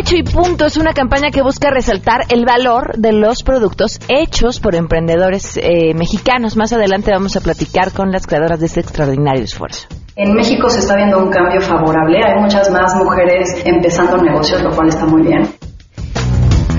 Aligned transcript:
Hecho 0.00 0.16
y 0.16 0.22
Punto 0.22 0.64
es 0.64 0.78
una 0.78 0.94
campaña 0.94 1.30
que 1.30 1.42
busca 1.42 1.68
resaltar 1.68 2.22
el 2.30 2.46
valor 2.46 2.96
de 2.96 3.12
los 3.12 3.42
productos 3.42 3.98
hechos 4.08 4.58
por 4.58 4.74
emprendedores 4.74 5.58
eh, 5.58 5.92
mexicanos. 5.92 6.56
Más 6.56 6.72
adelante 6.72 7.10
vamos 7.12 7.36
a 7.36 7.42
platicar 7.42 7.92
con 7.92 8.10
las 8.10 8.26
creadoras 8.26 8.60
de 8.60 8.64
este 8.64 8.80
extraordinario 8.80 9.44
esfuerzo. 9.44 9.88
En 10.16 10.32
México 10.32 10.70
se 10.70 10.78
está 10.78 10.96
viendo 10.96 11.18
un 11.18 11.28
cambio 11.28 11.60
favorable. 11.60 12.18
Hay 12.24 12.40
muchas 12.40 12.70
más 12.70 12.94
mujeres 12.96 13.60
empezando 13.66 14.16
negocios, 14.16 14.62
lo 14.62 14.70
cual 14.70 14.88
está 14.88 15.04
muy 15.04 15.20
bien. 15.20 15.42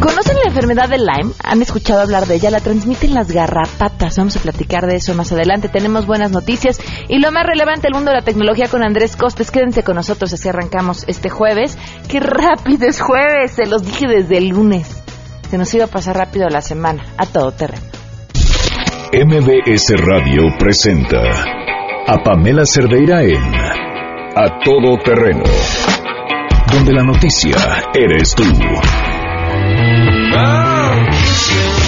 ¿Conocen 0.02 0.36
la 0.36 0.50
enfermedad 0.50 0.90
del 0.90 1.06
Lyme? 1.06 1.32
¿Han 1.44 1.62
escuchado 1.62 2.02
hablar 2.02 2.26
de 2.26 2.34
ella? 2.34 2.50
La 2.50 2.60
transmiten 2.60 3.14
las 3.14 3.32
garrapatas. 3.32 4.18
Vamos 4.18 4.36
a 4.36 4.40
platicar 4.40 4.88
de 4.88 4.96
eso 4.96 5.14
más 5.14 5.32
adelante. 5.32 5.70
Tenemos 5.70 6.08
buenas 6.08 6.32
noticias 6.32 6.82
y 7.08 7.20
lo 7.20 7.32
más 7.32 7.46
relevante 7.46 7.84
del 7.84 7.94
mundo 7.94 8.10
de 8.10 8.18
la 8.18 8.24
tecnología 8.24 8.68
con 8.68 8.84
Andrés 8.84 9.16
Costes. 9.16 9.52
Quédense 9.52 9.84
con 9.84 9.96
nosotros 9.96 10.34
así 10.34 10.50
arrancamos 10.50 11.06
este 11.08 11.30
jueves. 11.30 11.78
¡Qué 12.10 12.20
rápido 12.20 12.88
es 12.88 13.00
jueves! 13.00 13.52
Se 13.52 13.68
los 13.68 13.84
dije 13.84 14.08
desde 14.08 14.40
el 14.40 14.48
lunes. 14.48 15.04
Se 15.52 15.60
nos 15.60 15.72
iba 15.76 15.86
a 15.86 15.88
pasar 15.88 16.18
rápido 16.18 16.50
la 16.50 16.62
semana. 16.62 17.06
A 17.18 17.28
todo 17.28 17.52
terreno. 17.52 17.84
MBS 19.14 19.94
Radio 19.98 20.44
presenta 20.58 21.22
a 22.08 22.18
Pamela 22.24 22.66
Cerdeira 22.66 23.22
en 23.22 23.54
A 24.36 24.60
Todo 24.64 24.98
Terreno, 25.04 25.44
donde 26.74 26.92
la 26.92 27.04
noticia 27.04 27.56
eres 27.94 28.34
tú. 28.34 28.44
Oh, 30.34 31.81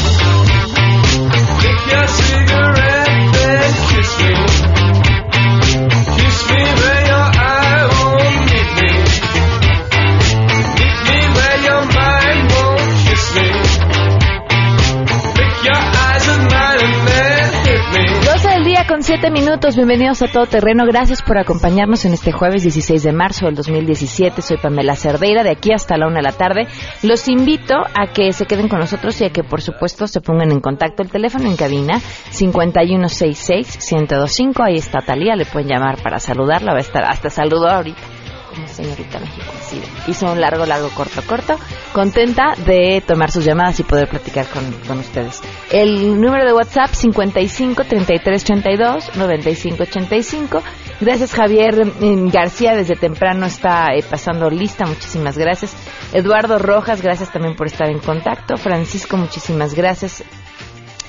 siete 19.04 19.29
minutos, 19.29 19.76
bienvenidos 19.76 20.21
a 20.21 20.27
Todo 20.27 20.46
Terreno. 20.46 20.85
Gracias 20.85 21.21
por 21.21 21.37
acompañarnos 21.37 22.05
en 22.05 22.13
este 22.13 22.32
jueves 22.32 22.63
16 22.63 23.04
de 23.04 23.12
marzo 23.12 23.48
del 23.48 23.55
2017. 23.55 24.41
Soy 24.41 24.55
Pamela 24.55 24.95
Cerdeira, 24.95 25.43
de 25.43 25.49
aquí 25.49 25.73
hasta 25.73 25.98
la 25.98 26.07
una 26.07 26.20
de 26.20 26.23
la 26.23 26.32
tarde. 26.32 26.68
Los 27.01 27.27
invito 27.27 27.76
a 27.76 28.13
que 28.13 28.32
se 28.32 28.45
queden 28.45 28.70
con 28.70 28.79
nosotros 28.79 29.20
y 29.20 29.26
a 29.26 29.32
que, 29.32 29.43
por 29.43 29.62
supuesto, 29.62 30.07
se 30.07 30.21
pongan 30.21 30.51
en 30.51 30.62
contacto. 30.62 31.04
El 31.04 31.12
teléfono 31.12 31.49
en 31.49 31.57
cabina 31.57 31.99
5166-1025. 32.32 34.63
Ahí 34.63 34.76
está 34.76 35.01
Talía, 35.01 35.35
le 35.35 35.45
pueden 35.45 35.67
llamar 35.67 36.01
para 36.01 36.20
saludarla. 36.20 36.71
Va 36.71 36.77
a 36.77 36.82
estar 36.82 37.04
hasta 37.04 37.29
saludo 37.29 37.67
ahorita 37.67 38.13
señorita 38.68 39.20
México. 39.20 39.51
Sí, 39.62 39.82
hizo 40.07 40.32
un 40.32 40.40
largo, 40.40 40.65
largo, 40.65 40.90
corto, 40.90 41.21
corto. 41.27 41.57
Contenta 41.93 42.55
de 42.65 43.04
tomar 43.05 43.32
sus 43.32 43.45
llamadas 43.45 43.79
y 43.79 43.84
poder 43.84 44.10
platicar 44.10 44.48
con, 44.48 44.63
con 44.87 44.99
ustedes. 44.99 45.41
El 45.71 46.20
número 46.20 46.45
de 46.45 46.54
WhatsApp 46.54 46.93
55 46.93 47.84
33 47.84 48.43
32 48.43 49.15
95 49.15 49.84
85. 49.84 50.63
Gracias 51.01 51.34
Javier 51.34 51.85
mm, 51.85 52.29
García, 52.29 52.76
desde 52.76 52.95
temprano 52.95 53.45
está 53.45 53.93
eh, 53.93 54.04
pasando 54.10 54.49
lista, 54.49 54.85
muchísimas 54.85 55.38
gracias. 55.38 55.76
Eduardo 56.13 56.60
Rojas, 56.60 57.01
gracias 57.01 57.32
también 57.32 57.55
por 57.55 57.67
estar 57.67 57.90
en 57.90 57.99
contacto. 57.99 58.57
Francisco, 58.57 59.17
muchísimas 59.17 59.73
gracias. 59.73 60.23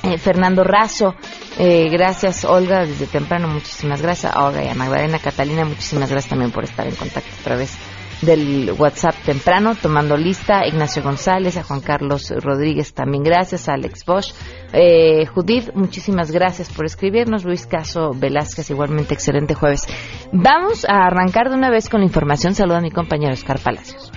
Eh, 0.05 0.19
Fernando 0.19 0.65
Razo, 0.65 1.15
eh, 1.59 1.89
gracias 1.91 2.45
Olga, 2.45 2.85
desde 2.85 3.07
temprano, 3.07 3.49
muchísimas 3.49 4.03
gracias. 4.03 4.37
Olga 4.37 4.63
y 4.63 4.69
a 4.69 4.75
Magdalena 4.75 5.19
Catalina, 5.19 5.65
muchísimas 5.65 6.11
gracias 6.11 6.31
también 6.31 6.51
por 6.51 6.65
estar 6.65 6.87
en 6.87 6.95
contacto 6.95 7.31
a 7.41 7.45
través 7.45 7.79
del 8.21 8.73
WhatsApp 8.79 9.15
temprano, 9.25 9.75
tomando 9.75 10.17
lista. 10.17 10.67
Ignacio 10.67 11.03
González, 11.03 11.57
a 11.57 11.63
Juan 11.63 11.81
Carlos 11.81 12.33
Rodríguez 12.37 12.93
también 12.93 13.23
gracias, 13.23 13.69
a 13.69 13.75
Alex 13.75 14.05
Bosch. 14.05 14.33
Eh, 14.73 15.27
Judith, 15.27 15.71
muchísimas 15.75 16.31
gracias 16.31 16.71
por 16.71 16.85
escribirnos. 16.87 17.45
Luis 17.45 17.67
Caso 17.67 18.11
Velázquez, 18.15 18.71
igualmente 18.71 19.15
excelente 19.15 19.55
jueves. 19.55 19.87
Vamos 20.33 20.85
a 20.85 21.07
arrancar 21.07 21.49
de 21.49 21.57
una 21.57 21.71
vez 21.71 21.89
con 21.89 22.01
la 22.01 22.07
información. 22.07 22.55
Saluda 22.55 22.79
a 22.79 22.83
mi 22.83 22.91
compañero 22.91 23.33
Oscar 23.33 23.59
Palacios. 23.61 24.13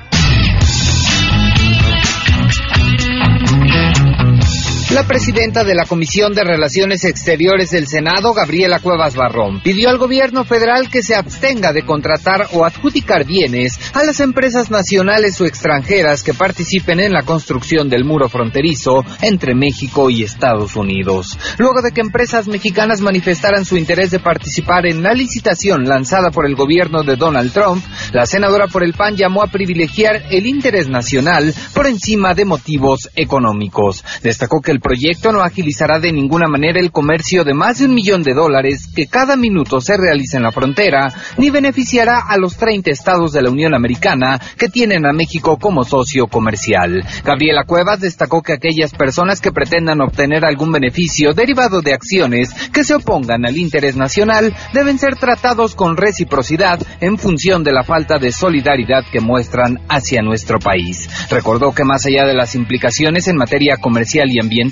La 4.93 5.03
presidenta 5.03 5.65
de 5.65 5.75
la 5.75 5.85
Comisión 5.85 6.33
de 6.33 6.45
Relaciones 6.45 7.03
Exteriores 7.03 7.71
del 7.71 7.87
Senado, 7.87 8.33
Gabriela 8.33 8.79
Cuevas 8.79 9.17
Barrón, 9.17 9.61
pidió 9.61 9.89
al 9.89 9.97
gobierno 9.97 10.45
federal 10.45 10.89
que 10.89 11.03
se 11.03 11.13
abstenga 11.13 11.73
de 11.73 11.83
contratar 11.83 12.47
o 12.53 12.63
adjudicar 12.63 13.25
bienes 13.25 13.77
a 13.93 14.05
las 14.05 14.21
empresas 14.21 14.71
nacionales 14.71 15.41
o 15.41 15.45
extranjeras 15.45 16.23
que 16.23 16.33
participen 16.33 17.01
en 17.01 17.11
la 17.11 17.23
construcción 17.23 17.89
del 17.89 18.05
muro 18.05 18.29
fronterizo 18.29 19.03
entre 19.21 19.55
México 19.55 20.09
y 20.09 20.23
Estados 20.23 20.77
Unidos. 20.77 21.37
Luego 21.57 21.81
de 21.81 21.91
que 21.91 21.99
empresas 21.99 22.47
mexicanas 22.47 23.01
manifestaran 23.01 23.65
su 23.65 23.75
interés 23.75 24.09
de 24.11 24.19
participar 24.19 24.85
en 24.85 25.03
la 25.03 25.13
licitación 25.13 25.83
lanzada 25.83 26.31
por 26.31 26.45
el 26.45 26.55
gobierno 26.55 27.03
de 27.03 27.17
Donald 27.17 27.51
Trump, 27.51 27.83
la 28.13 28.25
senadora 28.25 28.67
por 28.67 28.85
el 28.85 28.93
PAN 28.93 29.17
llamó 29.17 29.43
a 29.43 29.47
privilegiar 29.47 30.23
el 30.31 30.45
interés 30.47 30.87
nacional 30.87 31.53
por 31.73 31.87
encima 31.87 32.33
de 32.33 32.45
motivos 32.45 33.09
económicos. 33.15 34.05
Destacó 34.23 34.61
que 34.61 34.71
el 34.71 34.76
proyecto 34.79 35.31
no 35.31 35.41
agilizará 35.41 35.99
de 35.99 36.11
ninguna 36.11 36.47
manera 36.47 36.79
el 36.79 36.91
comercio 36.91 37.43
de 37.43 37.53
más 37.53 37.79
de 37.79 37.85
un 37.85 37.93
millón 37.93 38.23
de 38.23 38.33
dólares 38.33 38.87
que 38.95 39.07
cada 39.07 39.35
minuto 39.35 39.79
se 39.81 39.97
realiza 39.97 40.37
en 40.37 40.43
la 40.43 40.51
frontera, 40.51 41.07
ni 41.37 41.49
beneficiará 41.49 42.19
a 42.27 42.37
los 42.37 42.57
30 42.57 42.91
estados 42.91 43.31
de 43.31 43.41
la 43.41 43.49
Unión 43.49 43.73
Americana 43.73 44.39
que 44.57 44.69
tienen 44.69 45.05
a 45.05 45.13
México 45.13 45.57
como 45.57 45.83
socio 45.83 46.27
comercial. 46.27 47.03
Gabriela 47.23 47.63
Cuevas 47.65 47.99
destacó 47.99 48.41
que 48.41 48.53
aquellas 48.53 48.93
personas 48.93 49.41
que 49.41 49.51
pretendan 49.51 50.01
obtener 50.01 50.45
algún 50.45 50.71
beneficio 50.71 51.33
derivado 51.33 51.81
de 51.81 51.93
acciones 51.93 52.53
que 52.71 52.83
se 52.83 52.95
opongan 52.95 53.45
al 53.45 53.57
interés 53.57 53.95
nacional 53.95 54.53
deben 54.73 54.97
ser 54.97 55.15
tratados 55.15 55.75
con 55.75 55.97
reciprocidad 55.97 56.79
en 57.01 57.17
función 57.17 57.63
de 57.63 57.73
la 57.73 57.83
falta 57.83 58.17
de 58.17 58.31
solidaridad 58.31 59.03
que 59.11 59.19
muestran 59.19 59.79
hacia 59.89 60.21
nuestro 60.21 60.59
país. 60.59 61.09
Recordó 61.29 61.73
que 61.73 61.83
más 61.83 62.05
allá 62.05 62.25
de 62.25 62.33
las 62.33 62.55
implicaciones 62.55 63.27
en 63.27 63.37
materia 63.37 63.77
comercial 63.77 64.29
y 64.29 64.39
ambiental, 64.39 64.66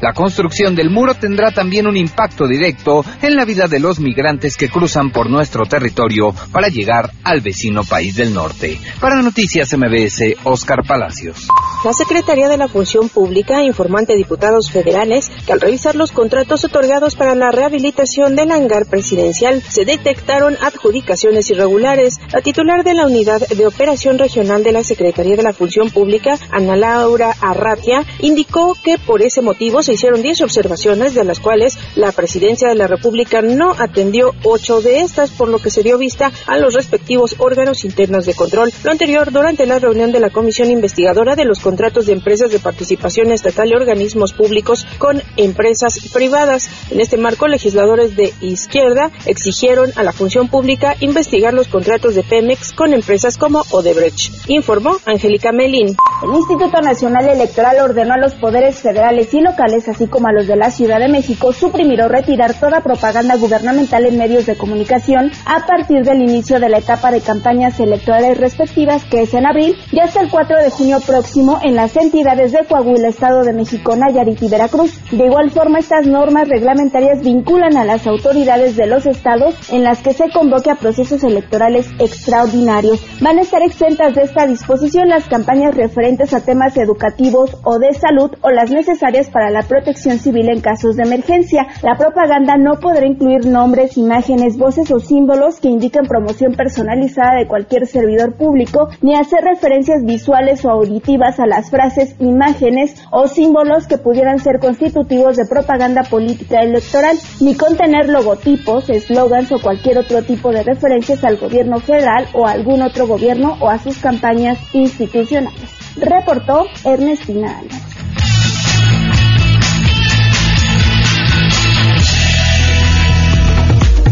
la 0.00 0.12
construcción 0.12 0.74
del 0.74 0.90
muro 0.90 1.14
tendrá 1.14 1.50
también 1.50 1.86
un 1.86 1.96
impacto 1.96 2.46
directo 2.46 3.04
en 3.22 3.36
la 3.36 3.44
vida 3.44 3.68
de 3.68 3.80
los 3.80 4.00
migrantes 4.00 4.56
que 4.56 4.68
cruzan 4.68 5.10
por 5.10 5.30
nuestro 5.30 5.66
territorio 5.66 6.34
para 6.52 6.68
llegar 6.68 7.10
al 7.24 7.40
vecino 7.40 7.84
país 7.84 8.16
del 8.16 8.34
norte. 8.34 8.78
Para 9.00 9.22
Noticias 9.22 9.72
MBS, 9.76 10.36
Oscar 10.44 10.82
Palacios. 10.86 11.48
La 11.84 11.92
Secretaría 11.92 12.48
de 12.48 12.56
la 12.56 12.68
Función 12.68 13.08
Pública 13.08 13.62
informó 13.62 13.98
ante 13.98 14.16
diputados 14.16 14.70
federales 14.70 15.30
que 15.46 15.52
al 15.52 15.60
revisar 15.60 15.94
los 15.94 16.12
contratos 16.12 16.64
otorgados 16.64 17.14
para 17.14 17.34
la 17.34 17.50
rehabilitación 17.50 18.34
del 18.34 18.50
hangar 18.50 18.86
presidencial 18.86 19.62
se 19.62 19.84
detectaron 19.84 20.56
adjudicaciones 20.60 21.50
irregulares. 21.50 22.18
La 22.32 22.40
titular 22.40 22.82
de 22.82 22.94
la 22.94 23.06
Unidad 23.06 23.46
de 23.46 23.66
Operación 23.66 24.18
Regional 24.18 24.64
de 24.64 24.72
la 24.72 24.84
Secretaría 24.84 25.36
de 25.36 25.42
la 25.42 25.52
Función 25.52 25.90
Pública, 25.90 26.38
Ana 26.50 26.76
Laura 26.76 27.34
Arratia, 27.40 28.04
indicó 28.20 28.74
que 28.82 28.98
por 28.98 29.22
ese 29.22 29.35
motivo 29.42 29.82
se 29.82 29.94
hicieron 29.94 30.22
10 30.22 30.42
observaciones, 30.42 31.14
de 31.14 31.24
las 31.24 31.40
cuales 31.40 31.78
la 31.94 32.12
Presidencia 32.12 32.68
de 32.68 32.74
la 32.74 32.86
República 32.86 33.42
no 33.42 33.74
atendió 33.78 34.34
8 34.44 34.80
de 34.82 35.00
estas, 35.00 35.30
por 35.30 35.48
lo 35.48 35.58
que 35.58 35.70
se 35.70 35.82
dio 35.82 35.98
vista 35.98 36.32
a 36.46 36.58
los 36.58 36.74
respectivos 36.74 37.36
órganos 37.38 37.84
internos 37.84 38.26
de 38.26 38.34
control. 38.34 38.72
Lo 38.84 38.92
anterior 38.92 39.32
durante 39.32 39.66
la 39.66 39.78
reunión 39.78 40.12
de 40.12 40.20
la 40.20 40.30
Comisión 40.30 40.70
Investigadora 40.70 41.36
de 41.36 41.44
los 41.44 41.60
Contratos 41.60 42.06
de 42.06 42.12
Empresas 42.12 42.50
de 42.50 42.58
Participación 42.58 43.32
Estatal 43.32 43.70
y 43.70 43.74
Organismos 43.74 44.32
Públicos 44.32 44.86
con 44.98 45.22
Empresas 45.36 45.98
Privadas. 46.12 46.68
En 46.90 47.00
este 47.00 47.16
marco, 47.16 47.48
legisladores 47.48 48.16
de 48.16 48.32
izquierda 48.40 49.10
exigieron 49.26 49.92
a 49.96 50.02
la 50.02 50.12
función 50.12 50.48
pública 50.48 50.96
investigar 51.00 51.54
los 51.54 51.68
contratos 51.68 52.14
de 52.14 52.22
Pemex 52.22 52.72
con 52.72 52.92
empresas 52.92 53.38
como 53.38 53.62
Odebrecht. 53.70 54.48
Informó 54.48 54.96
Angélica 55.04 55.52
Melín. 55.52 55.96
El 56.22 56.34
Instituto 56.34 56.80
Nacional 56.80 57.28
Electoral 57.28 57.76
ordenó 57.80 58.14
a 58.14 58.18
los 58.18 58.34
poderes 58.34 58.80
federales 58.80 59.25
y 59.32 59.40
locales, 59.40 59.88
así 59.88 60.06
como 60.06 60.28
a 60.28 60.32
los 60.32 60.46
de 60.46 60.56
la 60.56 60.70
Ciudad 60.70 60.98
de 60.98 61.08
México, 61.08 61.52
suprimir 61.52 62.02
o 62.02 62.08
retirar 62.08 62.54
toda 62.54 62.80
propaganda 62.80 63.36
gubernamental 63.36 64.06
en 64.06 64.18
medios 64.18 64.46
de 64.46 64.56
comunicación 64.56 65.30
a 65.44 65.66
partir 65.66 66.02
del 66.02 66.22
inicio 66.22 66.60
de 66.60 66.68
la 66.68 66.78
etapa 66.78 67.10
de 67.10 67.20
campañas 67.20 67.78
electorales 67.80 68.38
respectivas, 68.38 69.04
que 69.04 69.22
es 69.22 69.34
en 69.34 69.46
abril, 69.46 69.74
y 69.92 70.00
hasta 70.00 70.20
el 70.20 70.30
4 70.30 70.58
de 70.62 70.70
junio 70.70 70.98
próximo 71.00 71.58
en 71.62 71.74
las 71.74 71.96
entidades 71.96 72.52
de 72.52 72.64
Coahuila, 72.64 73.08
Estado 73.08 73.44
de 73.44 73.52
México, 73.52 73.96
Nayarit 73.96 74.42
y 74.42 74.48
Veracruz. 74.48 75.00
De 75.10 75.26
igual 75.26 75.50
forma, 75.50 75.78
estas 75.78 76.06
normas 76.06 76.48
reglamentarias 76.48 77.22
vinculan 77.22 77.76
a 77.76 77.84
las 77.84 78.06
autoridades 78.06 78.76
de 78.76 78.86
los 78.86 79.06
estados 79.06 79.54
en 79.70 79.82
las 79.82 80.02
que 80.02 80.12
se 80.12 80.30
convoque 80.30 80.70
a 80.70 80.76
procesos 80.76 81.24
electorales 81.24 81.88
extraordinarios. 81.98 83.00
Van 83.20 83.38
a 83.38 83.42
estar 83.42 83.62
exentas 83.62 84.14
de 84.14 84.22
esta 84.22 84.46
disposición 84.46 85.08
las 85.08 85.28
campañas 85.28 85.74
referentes 85.74 86.34
a 86.34 86.44
temas 86.44 86.76
educativos 86.76 87.56
o 87.64 87.78
de 87.78 87.94
salud 87.94 88.30
o 88.42 88.50
las 88.50 88.70
necesarias 88.70 89.15
para 89.24 89.50
la 89.50 89.62
protección 89.62 90.18
civil 90.18 90.50
en 90.50 90.60
casos 90.60 90.96
de 90.96 91.04
emergencia. 91.04 91.66
La 91.82 91.96
propaganda 91.96 92.56
no 92.58 92.78
podrá 92.78 93.06
incluir 93.06 93.46
nombres, 93.46 93.96
imágenes, 93.96 94.58
voces 94.58 94.90
o 94.90 95.00
símbolos 95.00 95.58
que 95.58 95.68
indiquen 95.68 96.06
promoción 96.06 96.52
personalizada 96.52 97.38
de 97.38 97.46
cualquier 97.46 97.86
servidor 97.86 98.34
público, 98.34 98.88
ni 99.00 99.14
hacer 99.14 99.42
referencias 99.42 100.04
visuales 100.04 100.64
o 100.64 100.70
auditivas 100.70 101.40
a 101.40 101.46
las 101.46 101.70
frases, 101.70 102.14
imágenes 102.20 103.02
o 103.10 103.26
símbolos 103.26 103.86
que 103.86 103.98
pudieran 103.98 104.38
ser 104.38 104.58
constitutivos 104.58 105.36
de 105.36 105.46
propaganda 105.46 106.02
política 106.02 106.60
electoral, 106.60 107.16
ni 107.40 107.54
contener 107.54 108.08
logotipos, 108.08 108.90
eslogans 108.90 109.50
o 109.52 109.60
cualquier 109.60 109.98
otro 109.98 110.22
tipo 110.22 110.52
de 110.52 110.62
referencias 110.62 111.24
al 111.24 111.38
gobierno 111.38 111.78
federal 111.80 112.26
o 112.34 112.46
a 112.46 112.52
algún 112.52 112.82
otro 112.82 113.06
gobierno 113.06 113.56
o 113.60 113.70
a 113.70 113.78
sus 113.78 113.98
campañas 113.98 114.58
institucionales. 114.74 115.70
Reportó 115.96 116.66
Ernestina 116.84 117.58
Álvarez. 117.58 117.95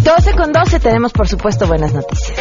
12 0.05 0.35
con 0.35 0.53
12 0.53 0.81
tenemos 0.81 1.13
por 1.13 1.27
supuesto 1.27 1.67
buenas 1.67 1.95
noticias. 1.95 2.39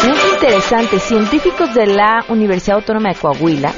Es 0.00 0.32
interesante, 0.32 1.00
científicos 1.00 1.74
de 1.74 1.88
la 1.88 2.24
Universidad 2.28 2.76
Autónoma 2.76 3.08
de 3.08 3.16
Coahuila 3.16 3.72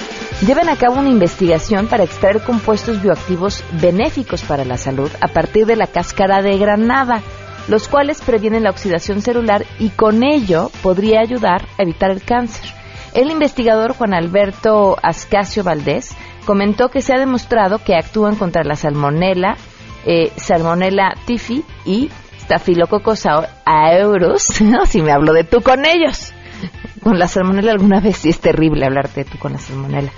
llevan 0.46 0.68
a 0.68 0.76
cabo 0.76 0.98
una 0.98 1.08
investigación 1.08 1.86
para 1.86 2.04
extraer 2.04 2.42
compuestos 2.42 3.00
bioactivos 3.00 3.64
benéficos 3.80 4.42
para 4.42 4.66
la 4.66 4.76
salud 4.76 5.10
a 5.22 5.28
partir 5.28 5.64
de 5.64 5.76
la 5.76 5.86
cáscara 5.86 6.42
de 6.42 6.58
granada, 6.58 7.22
los 7.68 7.88
cuales 7.88 8.20
previenen 8.20 8.64
la 8.64 8.70
oxidación 8.70 9.22
celular 9.22 9.64
y 9.78 9.88
con 9.88 10.22
ello 10.22 10.70
podría 10.82 11.20
ayudar 11.20 11.66
a 11.78 11.84
evitar 11.84 12.10
el 12.10 12.22
cáncer. 12.22 12.70
El 13.14 13.30
investigador 13.30 13.94
Juan 13.94 14.12
Alberto 14.12 14.98
Ascasio 15.02 15.64
Valdés 15.64 16.14
comentó 16.48 16.88
que 16.88 17.02
se 17.02 17.12
ha 17.12 17.18
demostrado 17.18 17.84
que 17.84 17.94
actúan 17.94 18.34
contra 18.34 18.64
la 18.64 18.74
salmonela, 18.74 19.58
eh, 20.06 20.32
salmonella 20.36 21.12
tifi 21.26 21.62
y 21.84 22.08
Staphylococcus 22.40 23.26
aureus, 23.66 24.58
¿no? 24.62 24.86
si 24.86 25.02
me 25.02 25.12
hablo 25.12 25.34
de 25.34 25.44
tú 25.44 25.60
con 25.60 25.84
ellos. 25.84 26.32
Con 27.02 27.18
la 27.18 27.28
salmonela 27.28 27.72
alguna 27.72 28.00
vez 28.00 28.16
sí 28.16 28.30
es 28.30 28.40
terrible 28.40 28.86
hablarte 28.86 29.24
de 29.24 29.30
tú 29.30 29.38
con 29.38 29.52
la 29.52 29.58
salmonela 29.58 30.10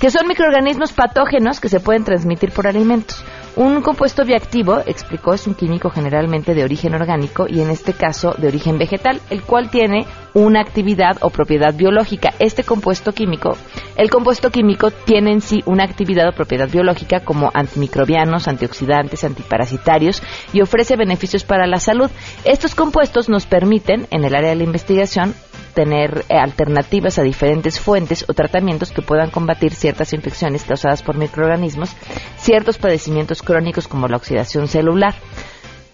que 0.00 0.10
son 0.10 0.26
microorganismos 0.26 0.92
patógenos 0.92 1.60
que 1.60 1.68
se 1.68 1.78
pueden 1.78 2.04
transmitir 2.04 2.52
por 2.52 2.66
alimentos. 2.66 3.22
Un 3.60 3.82
compuesto 3.82 4.24
bioactivo, 4.24 4.78
explicó, 4.86 5.34
es 5.34 5.46
un 5.46 5.52
químico 5.52 5.90
generalmente 5.90 6.54
de 6.54 6.64
origen 6.64 6.94
orgánico 6.94 7.44
y 7.46 7.60
en 7.60 7.68
este 7.68 7.92
caso 7.92 8.34
de 8.38 8.48
origen 8.48 8.78
vegetal, 8.78 9.20
el 9.28 9.42
cual 9.42 9.68
tiene 9.68 10.06
una 10.32 10.62
actividad 10.62 11.18
o 11.20 11.28
propiedad 11.28 11.74
biológica. 11.74 12.32
Este 12.38 12.64
compuesto 12.64 13.12
químico, 13.12 13.58
el 13.96 14.08
compuesto 14.08 14.50
químico 14.50 14.90
tiene 14.90 15.32
en 15.32 15.42
sí 15.42 15.62
una 15.66 15.84
actividad 15.84 16.26
o 16.30 16.32
propiedad 16.32 16.70
biológica 16.70 17.20
como 17.20 17.50
antimicrobianos, 17.52 18.48
antioxidantes, 18.48 19.24
antiparasitarios 19.24 20.22
y 20.54 20.62
ofrece 20.62 20.96
beneficios 20.96 21.44
para 21.44 21.66
la 21.66 21.80
salud. 21.80 22.10
Estos 22.44 22.74
compuestos 22.74 23.28
nos 23.28 23.44
permiten, 23.44 24.06
en 24.10 24.24
el 24.24 24.34
área 24.34 24.48
de 24.48 24.56
la 24.56 24.64
investigación, 24.64 25.34
tener 25.70 26.24
eh, 26.28 26.36
alternativas 26.36 27.18
a 27.18 27.22
diferentes 27.22 27.80
fuentes 27.80 28.24
o 28.28 28.34
tratamientos 28.34 28.92
que 28.92 29.02
puedan 29.02 29.30
combatir 29.30 29.74
ciertas 29.74 30.12
infecciones 30.12 30.64
causadas 30.64 31.02
por 31.02 31.16
microorganismos, 31.16 31.90
ciertos 32.36 32.78
padecimientos 32.78 33.42
crónicos 33.42 33.88
como 33.88 34.08
la 34.08 34.16
oxidación 34.16 34.68
celular. 34.68 35.14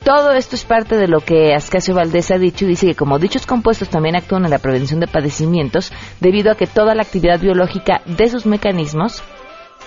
Todo 0.04 0.32
esto 0.32 0.54
es 0.54 0.64
parte 0.64 0.96
de 0.96 1.08
lo 1.08 1.20
que 1.20 1.52
Ascasio 1.52 1.94
Valdés 1.94 2.30
ha 2.30 2.38
dicho 2.38 2.64
y 2.64 2.68
dice 2.68 2.86
que 2.86 2.94
como 2.94 3.18
dichos 3.18 3.44
compuestos 3.44 3.88
también 3.88 4.14
actúan 4.14 4.44
en 4.44 4.52
la 4.52 4.60
prevención 4.60 5.00
de 5.00 5.08
padecimientos 5.08 5.92
debido 6.20 6.52
a 6.52 6.54
que 6.54 6.68
toda 6.68 6.94
la 6.94 7.02
actividad 7.02 7.40
biológica 7.40 8.02
de 8.06 8.28
sus 8.28 8.46
mecanismos 8.46 9.24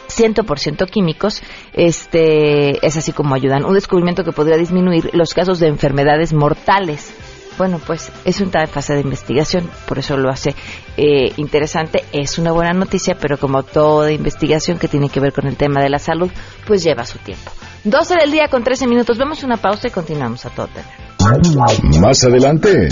100% 0.10 0.90
químicos, 0.90 1.42
este, 1.74 2.86
es 2.86 2.98
así 2.98 3.14
como 3.14 3.36
ayudan. 3.36 3.64
Un 3.64 3.76
descubrimiento 3.76 4.24
que 4.24 4.32
podría 4.32 4.58
disminuir 4.58 5.12
los 5.14 5.34
casos 5.34 5.60
de 5.60 5.68
enfermedades 5.68 6.34
mortales 6.34 7.14
bueno, 7.60 7.78
pues 7.86 8.10
es 8.24 8.40
una 8.40 8.66
fase 8.68 8.94
de 8.94 9.02
investigación, 9.02 9.70
por 9.86 10.00
eso 10.00 10.16
lo 10.16 10.30
hace 10.30 10.56
eh, 10.96 11.34
interesante. 11.36 12.06
Es 12.14 12.40
una 12.40 12.54
buena 12.54 12.72
noticia, 12.72 13.18
pero 13.20 13.38
como 13.38 13.64
toda 13.64 14.14
investigación 14.14 14.80
que 14.80 14.88
tiene 14.88 15.10
que 15.10 15.20
ver 15.20 15.34
con 15.34 15.46
el 15.46 15.58
tema 15.58 15.82
de 15.82 15.90
la 15.90 16.00
salud, 16.00 16.32
pues 16.66 16.82
lleva 16.82 17.06
su 17.06 17.20
tiempo. 17.20 17.52
12 17.84 18.16
del 18.16 18.32
día 18.32 18.48
con 18.48 18.64
13 18.64 18.88
minutos. 18.88 19.18
Vemos 19.18 19.44
una 19.44 19.58
pausa 19.58 19.90
y 19.90 19.92
continuamos 19.92 20.46
a 20.46 20.50
todo 20.52 20.68
terreno. 20.68 22.00
Más 22.00 22.24
adelante, 22.24 22.88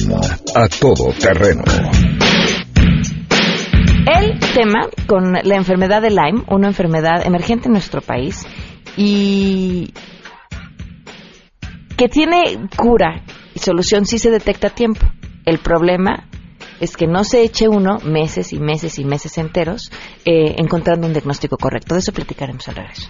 a 0.54 0.68
todo 0.68 1.14
terreno. 1.14 1.64
El 4.19 4.38
tema 4.54 4.90
con 5.08 5.31
la 5.31 5.56
enfermedad 5.56 6.02
de 6.02 6.10
Lyme, 6.10 6.44
una 6.50 6.68
enfermedad 6.68 7.25
emergente 7.25 7.68
en 7.68 7.72
nuestro 7.72 8.02
país 8.02 8.46
y 8.98 9.94
que 11.96 12.10
tiene 12.10 12.68
cura 12.75 13.24
y 13.57 13.59
solución 13.59 14.06
si 14.06 14.19
se 14.19 14.30
detecta 14.30 14.68
a 14.68 14.75
tiempo. 14.75 15.06
El 15.44 15.57
problema 15.57 16.30
es 16.80 16.95
que 16.95 17.07
no 17.07 17.24
se 17.24 17.42
eche 17.42 17.68
uno 17.68 17.98
meses 18.04 18.54
y 18.54 18.59
meses 18.59 19.00
y 19.00 19.04
meses 19.04 19.38
enteros 19.39 19.92
eh, 20.25 20.56
encontrando 20.57 21.07
un 21.07 21.13
diagnóstico 21.13 21.57
correcto. 21.57 21.95
De 21.95 22.01
eso 22.01 22.12
platicaremos 22.13 22.68
al 22.68 22.75
regreso. 22.75 23.09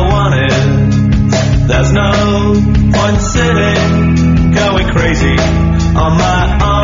There's 1.71 1.93
no 1.93 2.11
point 2.91 3.21
sitting, 3.21 4.51
going 4.51 4.89
crazy 4.89 5.37
on 5.95 6.17
my 6.17 6.59
own. 6.61 6.80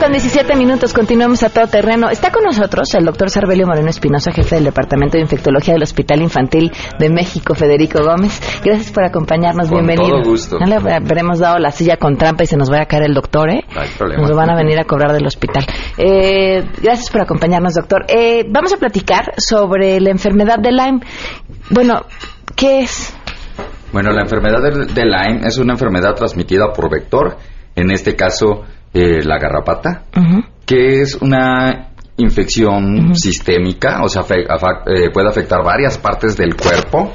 Con 0.00 0.12
17 0.12 0.54
minutos, 0.56 0.92
continuamos 0.92 1.42
a 1.42 1.50
todo 1.50 1.66
terreno. 1.66 2.08
Está 2.08 2.30
con 2.30 2.44
nosotros 2.44 2.94
el 2.94 3.04
doctor 3.04 3.30
Sarbelio 3.30 3.66
Moreno 3.66 3.88
Espinosa, 3.88 4.30
jefe 4.32 4.56
del 4.56 4.64
Departamento 4.64 5.16
de 5.16 5.22
Infectología 5.22 5.74
del 5.74 5.82
Hospital 5.82 6.22
Infantil 6.22 6.70
de 6.98 7.10
México, 7.10 7.54
Federico 7.54 8.04
Gómez. 8.04 8.40
Gracias 8.64 8.92
por 8.92 9.04
acompañarnos, 9.04 9.68
con 9.68 9.78
bienvenido. 9.78 10.20
Todo 10.20 10.30
gusto. 10.30 10.58
No 10.58 10.66
le 10.66 10.76
habremos 10.76 11.40
dado 11.40 11.58
la 11.58 11.72
silla 11.72 11.96
con 11.96 12.16
trampa 12.16 12.44
y 12.44 12.46
se 12.46 12.56
nos 12.56 12.70
va 12.70 12.82
a 12.82 12.86
caer 12.86 13.04
el 13.04 13.14
doctor, 13.14 13.50
¿eh? 13.50 13.64
No 13.74 13.80
hay 13.80 13.88
problema. 13.88 14.22
Nos 14.22 14.30
lo 14.30 14.36
van 14.36 14.50
a 14.50 14.56
venir 14.56 14.78
a 14.78 14.84
cobrar 14.84 15.12
del 15.12 15.26
hospital. 15.26 15.64
Eh, 15.96 16.64
gracias 16.80 17.10
por 17.10 17.22
acompañarnos, 17.22 17.74
doctor. 17.74 18.04
Eh, 18.08 18.44
vamos 18.48 18.72
a 18.72 18.76
platicar 18.76 19.32
sobre 19.36 20.00
la 20.00 20.10
enfermedad 20.10 20.58
de 20.58 20.70
Lyme. 20.70 21.00
Bueno, 21.70 22.04
¿qué 22.54 22.80
es? 22.80 23.14
Bueno, 23.92 24.12
la 24.12 24.22
enfermedad 24.22 24.62
de, 24.62 24.86
de 24.86 25.04
Lyme 25.04 25.46
es 25.46 25.58
una 25.58 25.72
enfermedad 25.72 26.14
transmitida 26.14 26.72
por 26.72 26.88
vector, 26.88 27.36
en 27.74 27.90
este 27.90 28.14
caso 28.14 28.64
eh, 28.92 29.22
la 29.22 29.38
garrapata, 29.38 30.04
que 30.64 31.00
es 31.00 31.16
una 31.16 31.90
infección 32.16 33.14
sistémica, 33.14 34.02
o 34.02 34.08
sea, 34.08 34.22
eh, 34.22 35.10
puede 35.12 35.28
afectar 35.28 35.62
varias 35.62 35.98
partes 35.98 36.36
del 36.36 36.56
cuerpo 36.56 37.12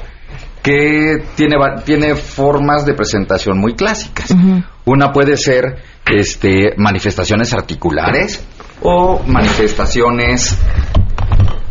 que 0.62 1.22
tiene, 1.36 1.56
tiene 1.84 2.14
formas 2.14 2.86
de 2.86 2.94
presentación 2.94 3.58
muy 3.58 3.74
clásicas. 3.74 4.34
Una 4.86 5.12
puede 5.12 5.36
ser 5.36 5.76
este, 6.10 6.74
manifestaciones 6.78 7.52
articulares 7.52 8.42
o 8.80 9.22
manifestaciones 9.26 10.58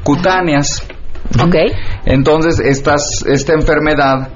cutáneas. 0.04 0.86
Ok. 1.44 1.56
Entonces, 2.06 2.60
estas, 2.60 3.24
esta 3.26 3.54
enfermedad, 3.54 4.30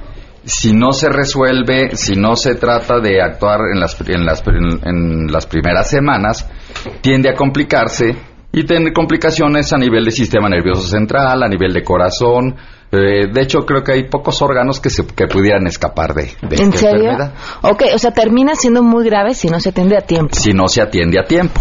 si 0.48 0.72
no 0.72 0.92
se 0.92 1.10
resuelve, 1.10 1.94
si 1.94 2.16
no 2.16 2.34
se 2.34 2.54
trata 2.54 3.00
de 3.00 3.20
actuar 3.20 3.60
en 3.72 3.80
las, 3.80 4.00
en 4.00 4.24
las, 4.24 4.42
en 4.46 5.26
las 5.30 5.46
primeras 5.46 5.90
semanas, 5.90 6.48
tiende 7.02 7.28
a 7.28 7.34
complicarse 7.34 8.16
y 8.50 8.64
tener 8.64 8.94
complicaciones 8.94 9.72
a 9.74 9.76
nivel 9.76 10.04
del 10.04 10.12
sistema 10.12 10.48
nervioso 10.48 10.88
central, 10.88 11.42
a 11.42 11.48
nivel 11.48 11.74
de 11.74 11.84
corazón. 11.84 12.56
Eh, 12.90 13.26
de 13.30 13.42
hecho, 13.42 13.58
creo 13.66 13.84
que 13.84 13.92
hay 13.92 14.08
pocos 14.08 14.40
órganos 14.40 14.80
que, 14.80 14.88
se, 14.88 15.06
que 15.06 15.26
pudieran 15.26 15.66
escapar 15.66 16.14
de, 16.14 16.32
de 16.40 16.56
¿En 16.56 16.72
esta 16.72 16.78
serio? 16.78 17.10
enfermedad. 17.10 17.34
Ok, 17.60 17.82
o 17.94 17.98
sea, 17.98 18.12
termina 18.12 18.54
siendo 18.54 18.82
muy 18.82 19.04
grave 19.04 19.34
si 19.34 19.48
no 19.48 19.60
se 19.60 19.68
atiende 19.68 19.98
a 19.98 20.00
tiempo. 20.00 20.34
Si 20.34 20.54
no 20.54 20.66
se 20.68 20.80
atiende 20.80 21.20
a 21.20 21.26
tiempo. 21.26 21.60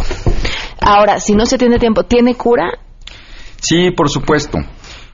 Ahora, 0.80 1.20
si 1.20 1.36
no 1.36 1.46
se 1.46 1.56
atiende 1.56 1.76
a 1.76 1.80
tiempo, 1.80 2.04
¿tiene 2.04 2.36
cura? 2.36 2.72
Sí, 3.60 3.92
por 3.92 4.10
supuesto. 4.10 4.60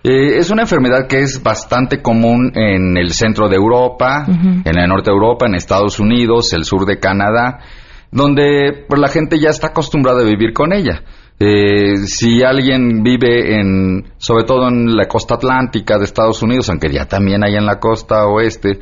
Eh, 0.05 0.37
es 0.37 0.51
una 0.51 0.63
enfermedad 0.63 1.07
que 1.07 1.21
es 1.21 1.41
bastante 1.41 2.01
común 2.01 2.51
en 2.55 2.97
el 2.97 3.13
centro 3.13 3.47
de 3.47 3.55
Europa, 3.55 4.25
en 4.27 4.77
el 4.77 4.89
norte 4.89 5.09
de 5.09 5.15
Europa, 5.15 5.45
en 5.47 5.55
Estados 5.55 5.97
Unidos, 5.97 6.51
el 6.51 6.65
sur 6.65 6.85
de 6.85 6.99
Canadá, 6.99 7.59
donde 8.11 8.85
pues, 8.87 8.99
la 8.99 9.07
gente 9.07 9.39
ya 9.39 9.49
está 9.49 9.67
acostumbrada 9.67 10.19
a 10.19 10.25
vivir 10.25 10.51
con 10.51 10.73
ella. 10.73 11.03
Eh, 11.39 11.95
si 12.05 12.43
alguien 12.43 13.01
vive 13.01 13.59
en, 13.59 14.11
sobre 14.17 14.43
todo 14.43 14.67
en 14.67 14.93
la 14.95 15.07
costa 15.07 15.35
atlántica 15.35 15.97
de 15.97 16.03
Estados 16.03 16.43
Unidos, 16.43 16.69
aunque 16.69 16.91
ya 16.91 17.05
también 17.05 17.41
hay 17.43 17.55
en 17.55 17.65
la 17.65 17.79
costa 17.79 18.25
oeste, 18.27 18.81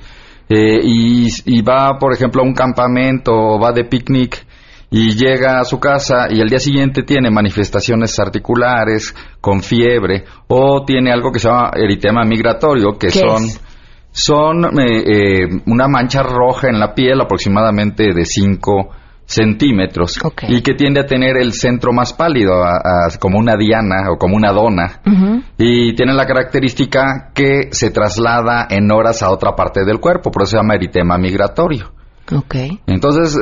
eh, 0.49 0.79
y, 0.83 1.27
y 1.45 1.61
va, 1.61 1.99
por 1.99 2.13
ejemplo, 2.13 2.41
a 2.41 2.45
un 2.45 2.53
campamento 2.53 3.31
o 3.31 3.59
va 3.59 3.71
de 3.71 3.85
picnic, 3.85 4.43
y 4.93 5.11
llega 5.15 5.59
a 5.61 5.63
su 5.63 5.79
casa 5.79 6.27
y 6.29 6.41
al 6.41 6.49
día 6.49 6.59
siguiente 6.59 7.03
tiene 7.03 7.31
manifestaciones 7.31 8.19
articulares 8.19 9.15
con 9.39 9.61
fiebre 9.63 10.25
o 10.47 10.83
tiene 10.85 11.11
algo 11.13 11.31
que 11.31 11.39
se 11.39 11.47
llama 11.47 11.71
eritema 11.75 12.23
migratorio 12.25 12.97
que 12.99 13.07
¿Qué 13.07 13.19
son 13.19 13.43
es? 13.45 13.61
son 14.11 14.65
eh, 14.77 15.03
eh, 15.05 15.47
una 15.67 15.87
mancha 15.87 16.21
roja 16.23 16.67
en 16.67 16.77
la 16.79 16.93
piel 16.93 17.21
aproximadamente 17.21 18.13
de 18.13 18.25
5 18.25 18.89
centímetros 19.25 20.17
y 20.49 20.61
que 20.61 20.73
tiende 20.73 20.99
a 20.99 21.05
tener 21.05 21.37
el 21.37 21.53
centro 21.53 21.93
más 21.93 22.11
pálido 22.11 22.61
a- 22.63 22.75
a- 22.79 23.17
como 23.17 23.39
una 23.39 23.55
diana 23.55 24.11
o 24.11 24.17
como 24.17 24.35
una 24.35 24.51
dona. 24.51 24.99
Y 25.57 25.95
tiene 25.95 26.13
la 26.13 26.25
característica 26.25 27.31
que 27.33 27.69
se 27.71 27.91
traslada 27.91 28.67
en 28.69 28.91
horas 28.91 29.23
a 29.23 29.31
otra 29.31 29.55
parte 29.55 29.85
del 29.85 29.99
cuerpo 30.01 30.31
por 30.31 30.43
eso 30.43 30.51
se 30.51 30.57
llama 30.57 30.75
eritema 30.75 31.17
migratorio 31.17 31.93
Ok. 32.33 32.55
entonces, 32.87 33.37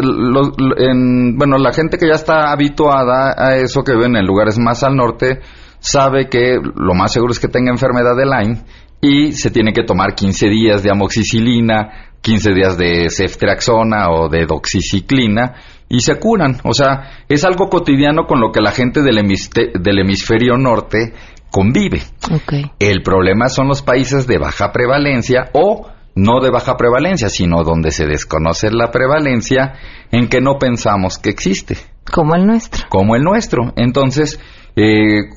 en- 0.78 1.38
bueno, 1.38 1.58
la 1.58 1.72
gente 1.74 1.98
que 1.98 2.08
ya 2.08 2.16
está 2.16 2.52
habituada 2.52 3.34
a 3.38 3.56
eso, 3.58 3.84
que 3.84 3.94
viven 3.94 4.16
en 4.16 4.26
lugares 4.26 4.58
más 4.60 4.84
al 4.84 4.96
norte, 4.96 5.40
sabe 5.80 6.28
que 6.30 6.58
lo 6.76 6.94
más 6.94 7.12
seguro 7.14 7.32
es 7.32 7.40
que 7.40 7.48
tenga 7.48 7.72
enfermedad 7.72 8.16
de 8.16 8.26
Lyme 8.26 8.62
y 9.02 9.32
se 9.32 9.52
tiene 9.52 9.72
que 9.74 9.84
tomar 9.84 10.14
15 10.16 10.48
días 10.50 10.84
de 10.84 10.92
amoxicilina, 10.92 12.10
15 12.22 12.52
días 12.54 12.78
de 12.78 13.10
ceftriaxona 13.10 14.10
o 14.10 14.28
de 14.30 14.46
doxiciclina 14.46 15.56
y 15.88 16.02
se 16.02 16.20
curan. 16.20 16.58
O 16.64 16.74
sea, 16.74 17.24
es 17.30 17.46
algo 17.46 17.70
cotidiano 17.70 18.26
con 18.26 18.42
lo 18.42 18.52
que 18.52 18.60
la 18.62 18.72
gente 18.72 19.02
del, 19.02 19.16
del 19.16 20.00
hemisferio 20.00 20.58
norte 20.58 21.14
convive. 21.50 22.02
Ok. 22.32 22.54
El 22.80 23.02
problema 23.02 23.48
son 23.48 23.68
los 23.70 23.82
países 23.82 24.28
de 24.28 24.38
baja 24.38 24.72
prevalencia 24.72 25.50
o 25.54 25.88
no 26.16 26.40
de 26.42 26.50
baja 26.50 26.76
prevalencia, 26.78 27.30
sino 27.30 27.64
donde 27.64 27.92
se 27.92 28.06
desconoce 28.06 28.72
la 28.72 28.92
prevalencia 28.92 29.74
en 30.12 30.28
que 30.28 30.42
no 30.42 30.58
pensamos 30.60 31.18
que 31.18 31.30
existe, 31.30 31.78
Como 32.12 32.36
el 32.36 32.46
nuestro. 32.46 32.86
como 32.90 33.16
el 33.16 33.24
nuestro. 33.24 33.74
Entonces, 33.76 34.40
eh, 34.76 35.30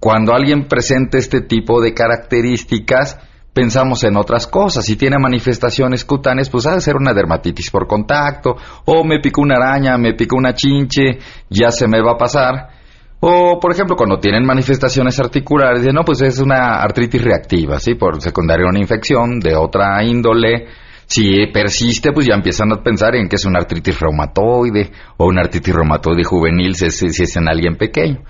cuando 0.00 0.34
alguien 0.34 0.66
presenta 0.68 1.18
este 1.18 1.40
tipo 1.40 1.80
de 1.80 1.94
características, 1.94 3.18
pensamos 3.54 4.04
en 4.04 4.16
otras 4.16 4.46
cosas. 4.46 4.84
Si 4.84 4.96
tiene 4.96 5.16
manifestaciones 5.18 6.04
cutáneas, 6.04 6.50
pues 6.50 6.66
ha 6.66 6.74
de 6.74 6.80
ser 6.80 6.96
una 6.96 7.14
dermatitis 7.14 7.70
por 7.70 7.86
contacto, 7.86 8.56
o 8.84 9.04
me 9.04 9.20
picó 9.20 9.40
una 9.40 9.54
araña, 9.54 9.96
me 9.96 10.14
picó 10.14 10.36
una 10.36 10.52
chinche, 10.52 11.18
ya 11.48 11.70
se 11.70 11.88
me 11.88 12.02
va 12.02 12.12
a 12.12 12.18
pasar. 12.18 12.73
O, 13.20 13.58
por 13.58 13.72
ejemplo, 13.72 13.96
cuando 13.96 14.18
tienen 14.18 14.44
manifestaciones 14.44 15.18
articulares, 15.18 15.80
dicen, 15.80 15.94
no, 15.94 16.04
pues 16.04 16.20
es 16.20 16.40
una 16.40 16.82
artritis 16.82 17.22
reactiva, 17.22 17.80
¿sí? 17.80 17.94
Por 17.94 18.20
secundaria 18.20 18.66
una 18.68 18.80
infección 18.80 19.40
de 19.40 19.56
otra 19.56 20.04
índole. 20.04 20.66
Si 21.06 21.46
persiste, 21.52 22.12
pues 22.12 22.26
ya 22.26 22.34
empiezan 22.34 22.72
a 22.72 22.82
pensar 22.82 23.14
en 23.14 23.28
que 23.28 23.36
es 23.36 23.44
una 23.44 23.60
artritis 23.60 23.98
reumatoide 24.00 24.90
o 25.16 25.26
una 25.26 25.42
artritis 25.42 25.74
reumatoide 25.74 26.24
juvenil 26.24 26.74
si 26.74 26.86
es, 26.86 26.98
si 26.98 27.22
es 27.22 27.36
en 27.36 27.48
alguien 27.48 27.76
pequeño. 27.76 28.22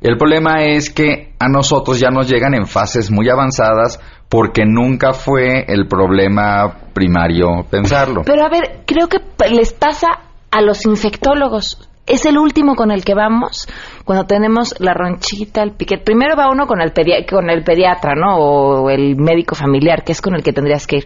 El 0.00 0.16
problema 0.18 0.64
es 0.64 0.90
que 0.90 1.34
a 1.38 1.48
nosotros 1.48 2.00
ya 2.00 2.10
nos 2.10 2.28
llegan 2.28 2.54
en 2.54 2.66
fases 2.66 3.10
muy 3.10 3.28
avanzadas 3.28 4.00
porque 4.28 4.64
nunca 4.66 5.12
fue 5.12 5.64
el 5.68 5.86
problema 5.86 6.74
primario 6.92 7.64
pensarlo. 7.70 8.22
Pero 8.24 8.44
a 8.44 8.48
ver, 8.48 8.82
creo 8.86 9.06
que 9.06 9.18
les 9.50 9.72
pasa 9.72 10.08
a 10.50 10.60
los 10.60 10.84
infectólogos. 10.86 11.88
Es 12.06 12.26
el 12.26 12.36
último 12.36 12.74
con 12.74 12.90
el 12.90 13.04
que 13.04 13.14
vamos 13.14 13.68
cuando 14.04 14.26
tenemos 14.26 14.74
la 14.80 14.92
ronchita, 14.92 15.62
el 15.62 15.72
piquete. 15.72 16.02
Primero 16.02 16.36
va 16.36 16.50
uno 16.50 16.66
con 16.66 16.80
el, 16.80 16.92
con 17.28 17.48
el 17.48 17.62
pediatra, 17.62 18.14
¿no? 18.14 18.36
O 18.38 18.90
el 18.90 19.16
médico 19.16 19.54
familiar, 19.54 20.02
que 20.02 20.12
es 20.12 20.20
con 20.20 20.34
el 20.34 20.42
que 20.42 20.52
tendrías 20.52 20.86
que 20.86 20.96
ir. 20.96 21.04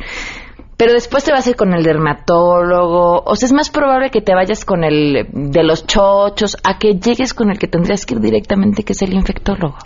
Pero 0.78 0.92
después 0.92 1.24
te 1.24 1.32
vas 1.32 1.46
a 1.46 1.50
ir 1.50 1.56
con 1.56 1.74
el 1.74 1.82
dermatólogo. 1.82 3.22
O 3.24 3.36
sea, 3.36 3.46
es 3.46 3.52
más 3.52 3.70
probable 3.70 4.10
que 4.10 4.22
te 4.22 4.34
vayas 4.34 4.64
con 4.64 4.84
el 4.84 5.26
de 5.32 5.62
los 5.62 5.86
chochos 5.86 6.56
a 6.64 6.78
que 6.78 6.94
llegues 6.94 7.34
con 7.34 7.50
el 7.50 7.58
que 7.58 7.68
tendrías 7.68 8.04
que 8.06 8.14
ir 8.14 8.20
directamente, 8.20 8.82
que 8.82 8.92
es 8.92 9.02
el 9.02 9.14
infectólogo. 9.14 9.76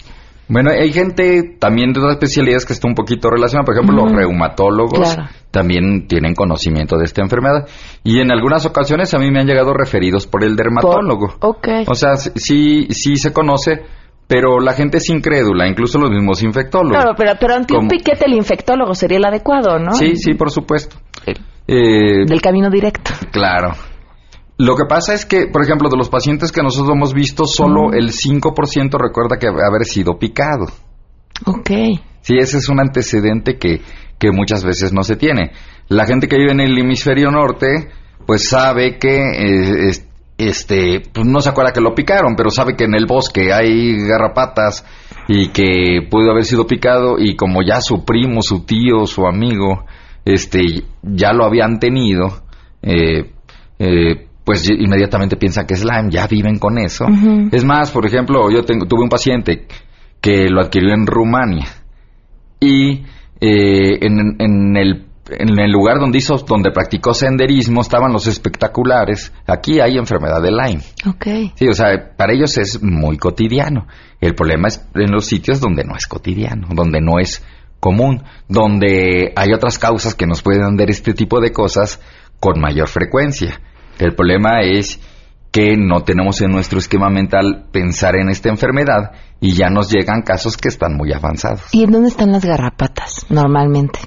Bueno, 0.52 0.70
hay 0.70 0.92
gente 0.92 1.56
también 1.60 1.92
de 1.92 2.00
otras 2.00 2.14
especialidades 2.14 2.66
que 2.66 2.72
está 2.72 2.88
un 2.88 2.94
poquito 2.96 3.30
relacionada. 3.30 3.64
Por 3.64 3.74
ejemplo, 3.76 3.96
los 4.04 4.12
reumatólogos 4.12 5.14
Claro. 5.14 5.30
también 5.52 6.08
tienen 6.08 6.34
conocimiento 6.34 6.98
de 6.98 7.04
esta 7.04 7.22
enfermedad. 7.22 7.68
Y 8.02 8.18
en 8.20 8.32
algunas 8.32 8.66
ocasiones 8.66 9.14
a 9.14 9.18
mí 9.18 9.30
me 9.30 9.38
han 9.40 9.46
llegado 9.46 9.72
referidos 9.72 10.26
por 10.26 10.42
el 10.44 10.56
dermatólogo. 10.56 11.36
Por- 11.38 11.50
ok. 11.56 11.68
O 11.88 11.94
sea, 11.94 12.16
sí, 12.16 12.88
sí 12.90 13.14
se 13.16 13.32
conoce, 13.32 13.82
pero 14.26 14.58
la 14.60 14.72
gente 14.72 14.98
es 14.98 15.08
incrédula, 15.08 15.68
incluso 15.68 15.98
los 15.98 16.10
mismos 16.10 16.42
infectólogos. 16.42 16.96
Claro, 17.00 17.14
pero, 17.16 17.32
pero 17.40 17.54
ante 17.54 17.72
un 17.74 17.78
Como- 17.80 17.88
piquete 17.90 18.26
el 18.26 18.34
infectólogo 18.34 18.94
sería 18.94 19.18
el 19.18 19.24
adecuado, 19.24 19.78
¿no? 19.78 19.92
Sí, 19.92 20.16
sí, 20.16 20.34
por 20.34 20.50
supuesto. 20.50 20.96
Eh, 21.68 22.24
del 22.26 22.40
camino 22.42 22.68
directo. 22.70 23.12
Claro. 23.30 23.70
Lo 24.62 24.76
que 24.76 24.84
pasa 24.84 25.14
es 25.14 25.24
que, 25.24 25.46
por 25.46 25.62
ejemplo, 25.64 25.88
de 25.88 25.96
los 25.96 26.10
pacientes 26.10 26.52
que 26.52 26.62
nosotros 26.62 26.94
hemos 26.94 27.14
visto, 27.14 27.46
solo 27.46 27.92
el 27.92 28.10
5% 28.12 28.98
recuerda 28.98 29.38
que 29.38 29.46
haber 29.46 29.84
sido 29.84 30.18
picado. 30.18 30.66
Ok. 31.46 31.70
Sí, 32.20 32.34
ese 32.36 32.58
es 32.58 32.68
un 32.68 32.78
antecedente 32.80 33.56
que, 33.58 33.80
que 34.18 34.30
muchas 34.32 34.62
veces 34.62 34.92
no 34.92 35.02
se 35.02 35.16
tiene. 35.16 35.52
La 35.88 36.04
gente 36.04 36.28
que 36.28 36.36
vive 36.36 36.52
en 36.52 36.60
el 36.60 36.76
hemisferio 36.78 37.30
norte, 37.30 37.88
pues 38.26 38.48
sabe 38.50 38.98
que 38.98 39.16
eh, 39.16 39.88
es- 39.88 40.06
este, 40.36 41.02
pues 41.12 41.26
no 41.26 41.40
se 41.40 41.50
acuerda 41.50 41.72
que 41.72 41.80
lo 41.82 41.94
picaron, 41.94 42.34
pero 42.36 42.50
sabe 42.50 42.74
que 42.74 42.84
en 42.84 42.94
el 42.94 43.04
bosque 43.06 43.52
hay 43.52 43.96
garrapatas 44.06 44.84
y 45.28 45.48
que 45.48 46.06
pudo 46.10 46.30
haber 46.30 46.44
sido 46.44 46.66
picado 46.66 47.16
y 47.18 47.36
como 47.36 47.62
ya 47.62 47.80
su 47.82 48.04
primo, 48.06 48.40
su 48.42 48.64
tío, 48.64 49.06
su 49.06 49.26
amigo, 49.26 49.84
este, 50.24 50.60
ya 51.02 51.32
lo 51.34 51.44
habían 51.44 51.78
tenido, 51.78 52.42
eh, 52.82 53.32
eh, 53.78 54.26
pues 54.44 54.68
inmediatamente 54.68 55.36
piensan 55.36 55.66
que 55.66 55.74
es 55.74 55.84
Lyme, 55.84 56.10
ya 56.10 56.26
viven 56.26 56.58
con 56.58 56.78
eso. 56.78 57.06
Es 57.52 57.64
más, 57.64 57.90
por 57.90 58.06
ejemplo, 58.06 58.50
yo 58.50 58.64
tengo, 58.64 58.86
tuve 58.86 59.02
un 59.02 59.08
paciente 59.08 59.66
que 60.20 60.48
lo 60.48 60.60
adquirió 60.60 60.94
en 60.94 61.06
Rumania 61.06 61.66
y 62.58 63.02
eh, 63.40 63.98
en, 64.00 64.36
en 64.38 64.76
el 64.76 65.06
en 65.30 65.60
el 65.60 65.70
lugar 65.70 66.00
donde 66.00 66.18
hizo 66.18 66.36
donde 66.38 66.72
practicó 66.72 67.14
senderismo 67.14 67.82
estaban 67.82 68.12
los 68.12 68.26
espectaculares. 68.26 69.32
Aquí 69.46 69.78
hay 69.80 69.96
enfermedad 69.96 70.42
de 70.42 70.50
Lyme. 70.50 70.82
Ok. 71.06 71.54
sí 71.54 71.68
o 71.68 71.72
sea 71.72 72.16
para 72.16 72.32
ellos 72.32 72.56
es 72.58 72.82
muy 72.82 73.16
cotidiano. 73.16 73.86
El 74.20 74.34
problema 74.34 74.68
es 74.68 74.84
en 74.94 75.12
los 75.12 75.26
sitios 75.26 75.60
donde 75.60 75.84
no 75.84 75.96
es 75.96 76.06
cotidiano 76.06 76.68
donde 76.72 77.00
no 77.00 77.18
es 77.18 77.44
común 77.78 78.22
donde 78.48 79.32
hay 79.36 79.52
otras 79.54 79.78
causas 79.78 80.14
que 80.14 80.26
nos 80.26 80.42
pueden 80.42 80.76
dar 80.76 80.90
este 80.90 81.14
tipo 81.14 81.40
de 81.40 81.52
cosas 81.52 82.00
con 82.40 82.60
mayor 82.60 82.88
frecuencia 82.88 83.60
el 84.04 84.14
problema 84.14 84.60
es 84.62 85.00
que 85.50 85.76
no 85.76 86.02
tenemos 86.04 86.40
en 86.42 86.52
nuestro 86.52 86.78
esquema 86.78 87.08
mental 87.10 87.64
pensar 87.72 88.14
en 88.16 88.28
esta 88.28 88.48
enfermedad 88.48 89.10
y 89.40 89.52
ya 89.54 89.68
nos 89.68 89.90
llegan 89.90 90.22
casos 90.22 90.56
que 90.56 90.68
están 90.68 90.96
muy 90.96 91.12
avanzados. 91.12 91.62
¿Y 91.72 91.82
en 91.84 91.90
dónde 91.90 92.08
están 92.08 92.30
las 92.30 92.44
garrapatas 92.44 93.26
normalmente? 93.30 93.98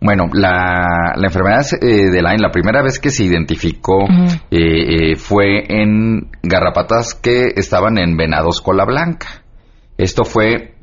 Bueno, 0.00 0.28
la, 0.32 1.12
la 1.14 1.26
enfermedad 1.28 1.64
eh, 1.80 2.10
de 2.10 2.22
Lyme, 2.22 2.38
la 2.38 2.50
primera 2.50 2.82
vez 2.82 2.98
que 2.98 3.10
se 3.10 3.22
identificó 3.24 4.04
eh, 4.50 5.12
eh, 5.12 5.16
fue 5.16 5.64
en 5.68 6.30
garrapatas 6.42 7.14
que 7.14 7.52
estaban 7.54 7.98
en 7.98 8.16
venados 8.16 8.60
cola 8.60 8.84
blanca. 8.84 9.26
Esto 9.98 10.24
fue, 10.24 10.74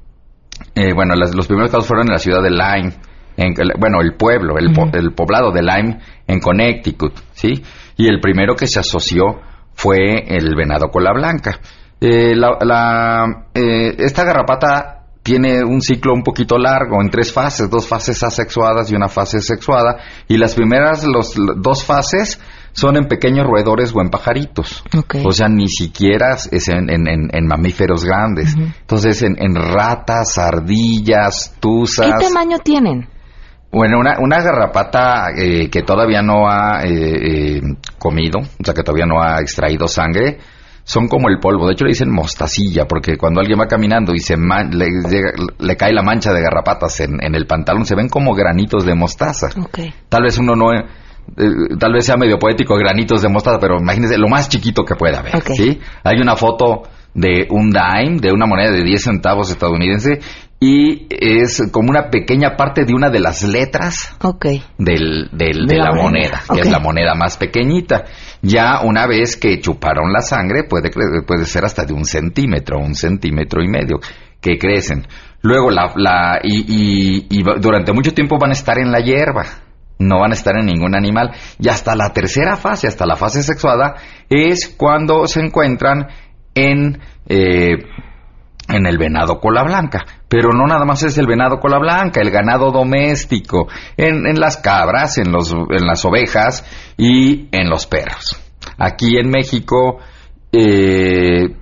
eh, 0.76 0.94
bueno, 0.94 1.16
las- 1.16 1.36
los 1.36 1.48
primeros 1.48 1.72
casos 1.72 1.88
fueron 1.88 2.08
en 2.08 2.14
la 2.14 2.20
ciudad 2.20 2.42
de 2.42 2.52
Lyme, 2.52 2.94
en, 3.36 3.54
bueno, 3.80 4.00
el 4.02 4.14
pueblo, 4.16 4.58
el, 4.58 4.72
el 4.94 5.14
poblado 5.14 5.52
de 5.52 5.64
Lyme 5.64 6.00
en 6.28 6.40
Connecticut, 6.40 7.14
¿sí? 7.34 7.62
Y 8.00 8.08
el 8.08 8.22
primero 8.22 8.56
que 8.56 8.66
se 8.66 8.80
asoció 8.80 9.42
fue 9.74 10.24
el 10.28 10.56
venado 10.56 10.88
cola 10.90 11.12
blanca. 11.14 11.60
Eh, 12.00 12.34
la- 12.34 12.58
la, 12.62 13.26
eh, 13.54 13.94
esta 14.00 14.24
garrapata 14.24 14.96
tiene 15.22 15.62
un 15.66 15.82
ciclo 15.82 16.14
un 16.14 16.24
poquito 16.24 16.58
largo, 16.58 17.02
en 17.02 17.10
tres 17.10 17.34
fases, 17.34 17.70
dos 17.70 17.86
fases 17.90 18.24
asexuadas 18.24 18.90
y 18.90 18.96
una 18.96 19.10
fase 19.10 19.42
sexuada, 19.42 19.98
y 20.30 20.38
las 20.38 20.56
primeras 20.56 21.04
los, 21.04 21.34
dos 21.58 21.84
fases 21.84 22.40
son 22.72 22.96
en 22.96 23.10
pequeños 23.10 23.46
roedores 23.46 23.92
o 23.94 24.00
en 24.00 24.10
pajaritos. 24.10 24.82
O 25.26 25.32
sea, 25.34 25.50
ni 25.50 25.68
siquiera 25.68 26.36
es 26.52 26.70
en, 26.70 26.90
en, 26.90 27.48
mamíferos 27.48 28.06
grandes. 28.06 28.56
Entonces, 28.56 29.22
en, 29.24 29.36
ratas, 29.56 30.38
ardillas, 30.38 31.54
tuzas. 31.60 32.14
¿Qué 32.18 32.28
tamaño 32.28 32.60
tienen? 32.64 33.10
Bueno, 33.72 34.00
una, 34.00 34.16
una 34.20 34.42
garrapata 34.42 35.28
eh, 35.36 35.70
que 35.70 35.84
todavía 35.84 36.22
no 36.24 36.50
ha 36.50 36.84
eh, 36.84 37.58
eh, 37.58 37.62
comido, 38.00 38.40
o 38.40 38.64
sea, 38.64 38.74
que 38.74 38.82
todavía 38.82 39.06
no 39.06 39.22
ha 39.22 39.40
extraído 39.42 39.88
sangre, 39.88 40.40
son 40.84 41.08
como 41.08 41.30
el 41.30 41.40
polvo. 41.40 41.68
De 41.68 41.74
hecho, 41.74 41.86
le 41.86 41.92
dicen 41.92 42.10
mostacilla, 42.12 42.86
porque 42.88 43.16
cuando 43.16 43.42
alguien 43.42 43.60
va 43.60 43.68
caminando 43.68 44.14
y 44.14 44.20
se 44.20 44.36
le, 44.38 45.78
cae 45.78 45.94
la 45.94 46.02
mancha 46.02 46.34
de 46.34 46.42
garrapatas 46.42 47.00
en, 47.02 47.36
el 47.36 47.46
pantalón, 47.46 47.86
se 47.86 47.94
ven 47.94 48.10
como 48.10 48.34
granitos 48.34 48.86
de 48.86 48.96
mostaza. 48.96 49.50
Tal 50.10 50.24
vez 50.24 50.40
uno 50.40 50.56
no. 50.56 50.72
tal 51.78 51.94
vez 51.94 52.06
sea 52.08 52.18
medio 52.18 52.40
poético 52.40 52.76
granitos 52.76 53.22
de 53.22 53.30
mostaza, 53.30 53.60
pero 53.60 53.78
imagínense 53.80 54.18
lo 54.18 54.30
más 54.30 54.50
chiquito 54.50 54.84
que 54.84 54.96
pueda 54.96 55.20
haber. 55.20 55.44
¿sí? 55.44 55.80
Hay 56.04 56.20
una 56.20 56.36
foto 56.36 56.84
de 57.14 57.48
un 57.52 57.70
dime, 57.70 58.20
de 58.20 58.32
una 58.32 58.48
moneda 58.48 58.72
de 58.72 58.84
10 58.84 59.04
centavos 59.04 59.52
estadounidense, 59.52 60.20
y 60.60 61.08
es 61.10 61.64
como 61.72 61.90
una 61.90 62.10
pequeña 62.10 62.58
parte 62.58 62.84
de 62.84 62.94
una 62.94 63.10
de 63.10 63.22
las 63.22 63.44
letras 63.44 64.16
del, 64.78 65.30
del, 65.32 65.66
de, 65.66 65.78
la, 65.78 65.94
moneda, 65.94 66.44
que 66.54 66.60
es 66.60 66.70
la 66.70 66.80
moneda 66.80 67.16
más 67.16 67.38
pequeñita. 67.38 68.04
Ya 68.42 68.82
una 68.84 69.08
vez 69.08 69.38
que 69.38 69.62
chuparon 69.62 70.12
la 70.12 70.20
sangre, 70.20 70.66
puede, 70.66 70.90
puede 70.92 71.46
ser 71.46 71.64
hasta 71.64 71.86
de 71.86 71.94
un 71.94 72.04
centímetro, 72.04 72.78
un 72.78 72.94
centímetro 72.94 73.64
y 73.64 73.70
medio, 73.70 74.00
que 74.42 74.58
crecen. 74.58 75.08
Luego, 75.42 75.72
la, 75.72 75.94
la 75.96 76.40
y, 76.44 77.26
y, 77.30 77.44
durante 77.62 77.94
mucho 77.94 78.14
tiempo 78.14 78.38
van 78.38 78.50
a 78.50 78.54
estar 78.54 78.78
en 78.80 78.92
la 78.92 79.00
hierba 79.00 79.46
no 80.00 80.22
van 80.22 80.32
a 80.32 80.34
estar 80.34 80.58
en 80.58 80.66
ningún 80.66 80.96
animal. 80.96 81.32
Y 81.60 81.68
hasta 81.68 81.94
la 81.96 82.14
tercera 82.14 82.56
fase, 82.56 82.88
hasta 82.88 83.06
la 83.06 83.18
fase 83.18 83.44
sexuada, 83.44 83.96
es 84.30 84.74
cuando 84.78 85.28
se 85.28 85.42
encuentran 85.42 86.08
en 86.56 87.00
eh, 87.28 87.84
en 88.70 88.86
el 88.86 88.98
venado 88.98 89.40
cola 89.40 89.64
blanca. 89.64 90.06
Pero 90.28 90.50
no 90.54 90.66
nada 90.68 90.86
más 90.86 91.04
es 91.04 91.18
el 91.18 91.28
venado 91.28 91.60
cola 91.60 91.80
blanca, 91.80 92.22
el 92.22 92.32
ganado 92.32 92.72
doméstico, 92.72 93.68
en, 93.98 94.28
en 94.28 94.40
las 94.40 94.58
cabras, 94.58 95.18
en, 95.18 95.32
los, 95.32 95.52
en 95.52 95.86
las 95.86 96.06
ovejas 96.06 96.64
y 96.98 97.48
en 97.52 97.70
los 97.70 97.88
perros. 97.88 98.40
Aquí 98.78 99.18
en 99.18 99.30
México, 99.30 100.00
eh, 100.52 101.56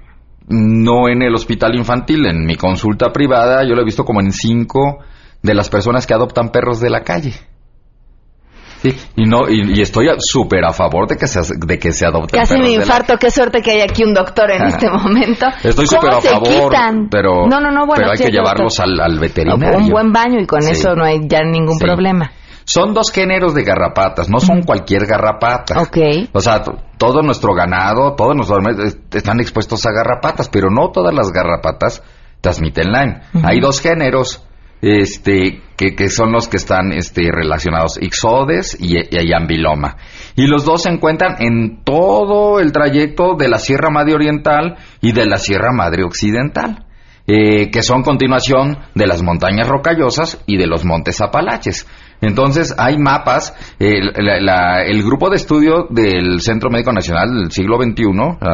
no 0.48 1.10
en 1.10 1.22
el 1.22 1.34
hospital 1.34 1.76
infantil, 1.76 2.26
en 2.26 2.46
mi 2.46 2.56
consulta 2.56 3.12
privada, 3.12 3.64
yo 3.64 3.76
lo 3.76 3.82
he 3.82 3.86
visto 3.86 4.04
como 4.04 4.22
en 4.22 4.32
cinco 4.32 5.00
de 5.42 5.54
las 5.54 5.70
personas 5.70 6.06
que 6.06 6.14
adoptan 6.14 6.50
perros 6.50 6.80
de 6.80 6.90
la 6.90 7.02
calle. 7.02 7.34
Sí, 8.82 8.96
y 9.16 9.26
no 9.26 9.50
y, 9.50 9.82
estoy 9.82 10.08
súper 10.20 10.64
a 10.66 10.72
favor 10.72 11.08
de 11.08 11.18
que 11.18 11.28
se 11.28 11.40
de 11.56 11.80
que 11.80 11.92
se 11.92 12.06
adopten 12.06 12.40
Casi 12.40 12.58
me 12.60 12.72
infarto, 12.72 13.18
qué 13.18 13.32
suerte 13.32 13.62
que 13.62 13.72
hay 13.72 13.82
aquí 13.82 14.04
un 14.04 14.14
doctor 14.14 14.52
en 14.52 14.64
este 14.68 14.90
momento. 14.90 15.48
Estoy 15.64 15.88
súper 15.88 16.14
a 16.14 16.22
favor, 16.22 16.74
pero 17.10 17.48
no, 17.48 17.60
no, 17.60 17.72
no, 17.72 17.86
bueno, 17.86 17.96
pero 17.96 18.12
hay 18.12 18.18
que 18.18 18.32
llevarlos 18.32 18.80
al, 18.80 19.20
veterinario. 19.20 19.78
Un 19.80 19.90
buen 19.90 20.12
baño 20.12 20.40
y 20.40 20.46
con 20.46 20.62
eso 20.64 20.96
no 20.96 21.04
hay 21.06 21.20
ya 21.28 21.40
ningún 21.42 21.80
problema. 21.80 22.32
Son 22.66 22.94
dos 22.94 23.12
géneros 23.14 23.54
de 23.54 23.64
garrapatas, 23.64 24.30
no 24.30 24.40
son 24.40 24.62
cualquier 24.64 25.06
garrapata. 25.06 25.82
Ok. 25.84 25.98
O 26.34 26.42
sea, 26.42 26.62
todo 26.98 27.22
nuestro 27.22 27.54
ganado, 27.54 28.14
todos 28.16 28.36
nuestros 28.36 28.60
están 29.14 29.40
expuestos 29.40 29.86
a 29.86 29.92
garrapatas, 29.92 30.50
pero 30.50 30.70
no 30.70 30.92
todas 30.92 31.16
las 31.16 31.32
garrapatas 31.32 32.04
transmiten 32.42 32.92
Lyme. 32.92 33.22
Hay 33.42 33.62
dos 33.62 33.80
géneros 33.80 34.46
este, 34.82 35.62
que, 35.76 36.10
son 36.10 36.32
los 36.32 36.48
que 36.48 36.58
están 36.58 36.92
este, 36.92 37.30
relacionados, 37.32 37.98
Ixodes 38.02 38.78
y, 38.80 38.98
y, 38.98 39.34
Ambiloma. 39.34 39.98
Y 40.36 40.48
los 40.48 40.66
dos 40.66 40.84
se 40.84 40.90
encuentran 40.90 41.36
en 41.40 41.84
todo 41.84 42.60
el 42.60 42.72
trayecto 42.72 43.36
de 43.36 43.48
la 43.48 43.58
Sierra 43.58 43.90
Madre 43.90 44.16
Oriental 44.16 44.78
y 45.02 45.12
de 45.12 45.26
la 45.26 45.38
Sierra 45.38 45.72
Madre 45.72 46.04
Occidental. 46.04 46.84
Eh, 47.30 47.72
que 47.72 47.84
son 47.84 48.04
continuación 48.04 48.78
de 48.96 49.06
las 49.06 49.22
montañas 49.22 49.68
rocallosas 49.68 50.42
y 50.46 50.56
de 50.56 50.66
los 50.66 50.86
montes 50.86 51.20
Apalaches. 51.20 51.86
Entonces 52.22 52.74
hay 52.78 52.98
mapas, 52.98 53.54
el 53.80 55.04
grupo 55.04 55.30
de 55.30 55.36
estudio 55.36 55.88
del 55.90 56.42
Centro 56.42 56.70
Médico 56.70 56.92
Nacional 56.92 57.30
del 57.34 57.52
siglo 57.52 57.78
XXI, 57.78 58.04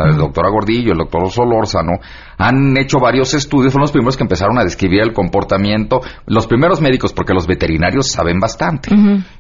el 0.10 0.17
doctor 0.17 0.46
Agordillo, 0.46 0.91
el 0.91 0.98
doctor 0.98 1.29
Solórzano, 1.29 1.93
han 2.38 2.75
hecho 2.77 3.00
varios 3.00 3.34
estudios, 3.34 3.72
fueron 3.72 3.84
los 3.84 3.91
primeros 3.91 4.17
que 4.17 4.24
empezaron 4.24 4.58
a 4.58 4.63
describir 4.63 5.01
el 5.01 5.13
comportamiento, 5.13 6.01
los 6.25 6.47
primeros 6.47 6.82
médicos, 6.82 7.13
porque 7.13 7.34
los 7.34 7.47
veterinarios 7.47 8.12
saben 8.12 8.39
bastante, 8.39 8.93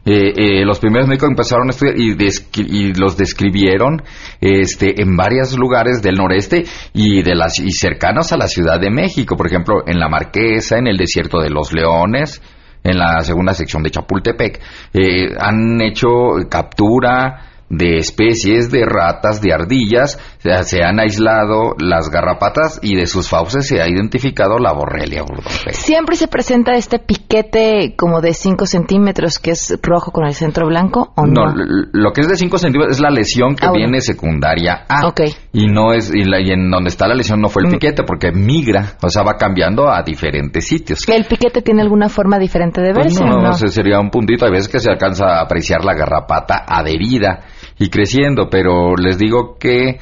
eh, 0.05 0.33
eh, 0.35 0.65
los 0.65 0.79
primeros 0.79 1.07
médicos 1.07 1.29
empezaron 1.29 1.67
a 1.67 1.71
estudiar 1.71 1.97
y, 1.97 2.15
y, 2.61 2.93
los 2.93 3.17
describieron 3.17 4.01
este, 4.39 5.01
en 5.01 5.15
varios 5.15 5.57
lugares 5.57 6.01
del 6.01 6.15
noreste 6.15 6.63
y, 6.93 7.23
de 7.23 7.35
las, 7.35 7.59
y 7.59 7.71
cercanos 7.71 8.31
a 8.31 8.37
la 8.37 8.47
Ciudad 8.47 8.79
de 8.79 8.89
México, 8.89 9.35
por 9.35 9.47
ejemplo, 9.47 9.83
en 9.85 9.99
la 9.99 10.09
Marquesa, 10.09 10.77
en 10.77 10.87
el 10.87 10.97
desierto 10.97 11.39
de 11.41 11.49
los 11.49 11.73
Leones, 11.73 12.41
en 12.83 12.97
la 12.97 13.21
segunda 13.21 13.53
sección 13.53 13.81
de 13.83 13.91
Chapultepec, 13.91 14.59
eh, 14.93 15.33
han 15.39 15.81
hecho 15.81 16.07
captura 16.49 17.52
de 17.77 17.97
especies 17.97 18.69
de 18.71 18.85
ratas, 18.85 19.41
de 19.41 19.53
ardillas, 19.53 20.19
se 20.63 20.83
han 20.83 20.99
aislado 20.99 21.75
las 21.79 22.09
garrapatas 22.09 22.79
y 22.81 22.95
de 22.95 23.05
sus 23.05 23.29
fauces 23.29 23.67
se 23.67 23.81
ha 23.81 23.87
identificado 23.87 24.57
la 24.59 24.73
borrelia 24.73 25.23
¿Siempre 25.71 26.15
se 26.15 26.27
presenta 26.27 26.73
este 26.73 26.99
piquete 26.99 27.95
como 27.97 28.21
de 28.21 28.33
5 28.33 28.65
centímetros 28.65 29.39
que 29.39 29.51
es 29.51 29.79
rojo 29.81 30.11
con 30.11 30.25
el 30.25 30.33
centro 30.33 30.67
blanco 30.67 31.13
o 31.15 31.25
no? 31.25 31.45
No, 31.45 31.53
lo 31.91 32.11
que 32.11 32.21
es 32.21 32.27
de 32.27 32.35
5 32.35 32.57
centímetros 32.57 32.97
es 32.97 33.01
la 33.01 33.09
lesión 33.09 33.55
que 33.55 33.65
ah, 33.65 33.71
viene 33.71 34.01
secundaria 34.01 34.85
A. 34.87 35.13
Y 35.51 35.67
no 35.67 35.93
es, 35.93 36.11
y, 36.13 36.21
en 36.21 36.69
donde 36.69 36.89
está 36.89 37.07
la 37.07 37.15
lesión 37.15 37.39
no 37.39 37.49
fue 37.49 37.63
el 37.63 37.69
mm. 37.69 37.71
piquete 37.71 38.03
porque 38.03 38.31
migra, 38.31 38.97
o 39.01 39.09
sea, 39.09 39.23
va 39.23 39.35
cambiando 39.37 39.89
a 39.89 40.03
diferentes 40.03 40.67
sitios. 40.67 41.07
¿El 41.07 41.25
piquete 41.25 41.61
tiene 41.61 41.81
alguna 41.81 42.09
forma 42.09 42.37
diferente 42.37 42.81
de 42.81 42.93
pues 42.93 43.05
verse? 43.05 43.23
no, 43.23 43.41
no, 43.41 43.53
sería 43.53 43.99
un 43.99 44.09
puntito, 44.09 44.45
hay 44.45 44.51
veces 44.51 44.67
que 44.67 44.79
se 44.79 44.89
alcanza 44.89 45.25
a 45.25 45.41
apreciar 45.41 45.83
la 45.83 45.93
garrapata 45.93 46.65
adherida 46.67 47.45
y 47.79 47.89
creciendo, 47.89 48.49
pero 48.49 48.95
les 48.95 49.17
digo 49.17 49.57
que 49.59 49.99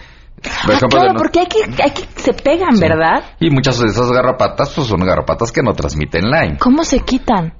por 0.65 0.75
ah, 0.75 0.79
claro, 0.89 1.13
porque 1.17 1.41
hay 1.41 1.45
que, 1.45 1.83
hay 1.83 1.91
que 1.91 2.03
se 2.15 2.33
pegan, 2.33 2.79
¿verdad? 2.79 3.35
Y 3.39 3.51
muchas 3.51 3.79
de 3.79 3.87
esas 3.87 4.11
garrapatas 4.11 4.73
pues 4.75 4.87
son 4.87 5.01
garrapatas 5.01 5.51
que 5.51 5.61
no 5.61 5.73
transmiten 5.73 6.23
Lyme. 6.23 6.57
¿Cómo 6.57 6.83
se 6.83 6.99
quitan? 7.01 7.53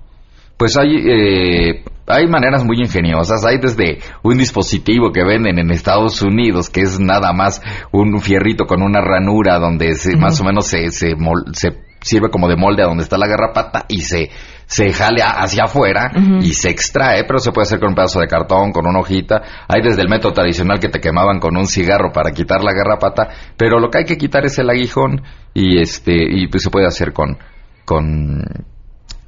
Pues 0.58 0.78
hay 0.78 0.96
eh, 0.96 1.84
hay 2.08 2.28
maneras 2.28 2.64
muy 2.64 2.78
ingeniosas. 2.80 3.46
Hay 3.46 3.58
desde 3.60 4.00
un 4.24 4.38
dispositivo 4.38 5.12
que 5.12 5.24
venden 5.24 5.60
en 5.60 5.72
Estados 5.72 6.22
Unidos 6.22 6.70
que 6.70 6.82
es 6.82 7.00
nada 7.00 7.34
más 7.34 7.62
un 7.92 8.20
fierrito 8.20 8.66
con 8.66 8.82
una 8.82 9.02
ranura 9.02 9.60
donde 9.60 9.96
se, 9.96 10.18
más 10.18 10.40
o 10.42 10.44
menos 10.44 10.66
se, 10.68 10.92
se, 10.92 11.16
se 11.54 11.70
sirve 12.02 12.30
como 12.30 12.48
de 12.48 12.58
molde 12.58 12.84
a 12.84 12.88
donde 12.88 13.04
está 13.04 13.18
la 13.18 13.28
garrapata 13.28 13.86
y 13.88 14.02
se, 14.02 14.30
se 14.72 14.94
jale 14.94 15.22
hacia 15.22 15.66
afuera 15.66 16.12
y 16.42 16.54
se 16.54 16.70
extrae, 16.70 17.26
pero 17.26 17.40
se 17.40 17.52
puede 17.52 17.64
hacer 17.64 17.80
con 17.82 17.90
un 17.90 17.96
pedazo 17.96 18.22
de 18.22 18.28
cartón, 18.28 18.72
con 18.72 18.88
una 18.88 19.02
hojita. 19.02 19.42
Hay 19.68 19.82
desde 19.82 20.02
el 20.02 20.08
método 20.08 20.32
tradicional 20.32 20.80
que 20.80 20.88
te 20.88 21.02
quemaban 21.02 21.42
con 21.42 21.58
un 21.58 21.68
cigarro 21.68 22.14
para 22.14 22.32
quitar 22.32 22.64
la 22.64 22.72
garrapata, 22.72 23.28
pero 23.58 23.82
lo 23.82 23.90
que 23.90 23.98
hay 23.98 24.06
que 24.06 24.18
quitar 24.18 24.46
es 24.46 24.58
el 24.60 24.70
aguijón 24.70 25.24
y 25.54 25.78
este 25.82 26.14
y 26.14 26.48
pues 26.48 26.64
se 26.64 26.70
puede 26.70 26.88
hacer 26.88 27.12
con 27.12 27.38
con 27.84 28.46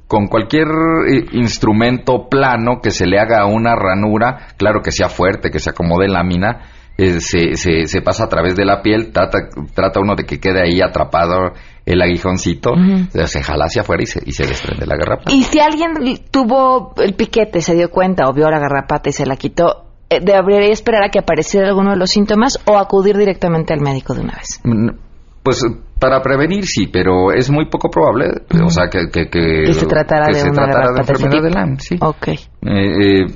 con 0.08 0.28
cualquier 0.28 0.68
eh, 1.10 1.26
instrumento 1.32 2.26
plano 2.30 2.80
que 2.82 2.90
se 2.90 3.06
le 3.06 3.18
haga 3.18 3.44
una 3.44 3.76
ranura, 3.76 4.46
claro 4.56 4.80
que 4.80 4.92
sea 4.92 5.10
fuerte, 5.10 5.50
que 5.50 5.58
se 5.58 5.70
acomode 5.70 6.08
lámina, 6.08 6.62
eh, 6.96 7.20
se, 7.20 7.54
se, 7.54 7.86
se, 7.86 8.02
pasa 8.02 8.24
a 8.24 8.28
través 8.28 8.54
de 8.54 8.64
la 8.64 8.82
piel, 8.82 9.12
trata, 9.12 9.48
trata 9.74 10.00
uno 10.00 10.14
de 10.14 10.24
que 10.24 10.38
quede 10.38 10.62
ahí 10.62 10.80
atrapado 10.80 11.52
el 11.84 12.00
aguijoncito, 12.00 12.70
se 13.12 13.42
jala 13.42 13.66
hacia 13.66 13.82
afuera 13.82 14.02
y 14.02 14.06
se, 14.06 14.20
y 14.24 14.32
se 14.32 14.46
desprende 14.46 14.86
la 14.86 14.96
garrapata. 14.96 15.32
Y 15.32 15.42
si 15.42 15.60
alguien 15.60 15.92
tuvo 16.30 16.94
el 16.96 17.14
piquete, 17.14 17.60
se 17.60 17.74
dio 17.74 17.90
cuenta 17.90 18.24
o 18.28 18.32
vio 18.32 18.48
la 18.48 18.58
garrapata 18.58 19.10
y 19.10 19.12
se 19.12 19.26
la 19.26 19.36
quitó, 19.36 19.84
eh, 20.08 20.20
¿debería 20.20 20.72
esperar 20.72 21.04
a 21.04 21.08
que 21.10 21.18
apareciera 21.18 21.68
alguno 21.68 21.90
de 21.90 21.96
los 21.96 22.10
síntomas 22.10 22.58
o 22.66 22.78
acudir 22.78 23.16
directamente 23.16 23.74
al 23.74 23.80
médico 23.80 24.14
de 24.14 24.20
una 24.20 24.34
vez? 24.34 24.60
Mm, 24.64 24.90
pues 25.42 25.62
para 25.98 26.22
prevenir 26.22 26.64
sí, 26.64 26.86
pero 26.86 27.32
es 27.32 27.50
muy 27.50 27.66
poco 27.68 27.90
probable, 27.90 28.26
o 28.64 28.70
sea, 28.70 28.88
que, 28.88 29.08
que, 29.10 29.72
se 29.72 29.86
tratara 29.86 30.26
de 30.26 30.50
una 30.50 31.00
enfermedad 31.00 31.42
de 31.42 31.50
Lyme, 31.50 31.76
sí. 31.80 31.96
Ok. 32.00 32.28
Eh, 32.28 32.38
eh, 32.62 33.26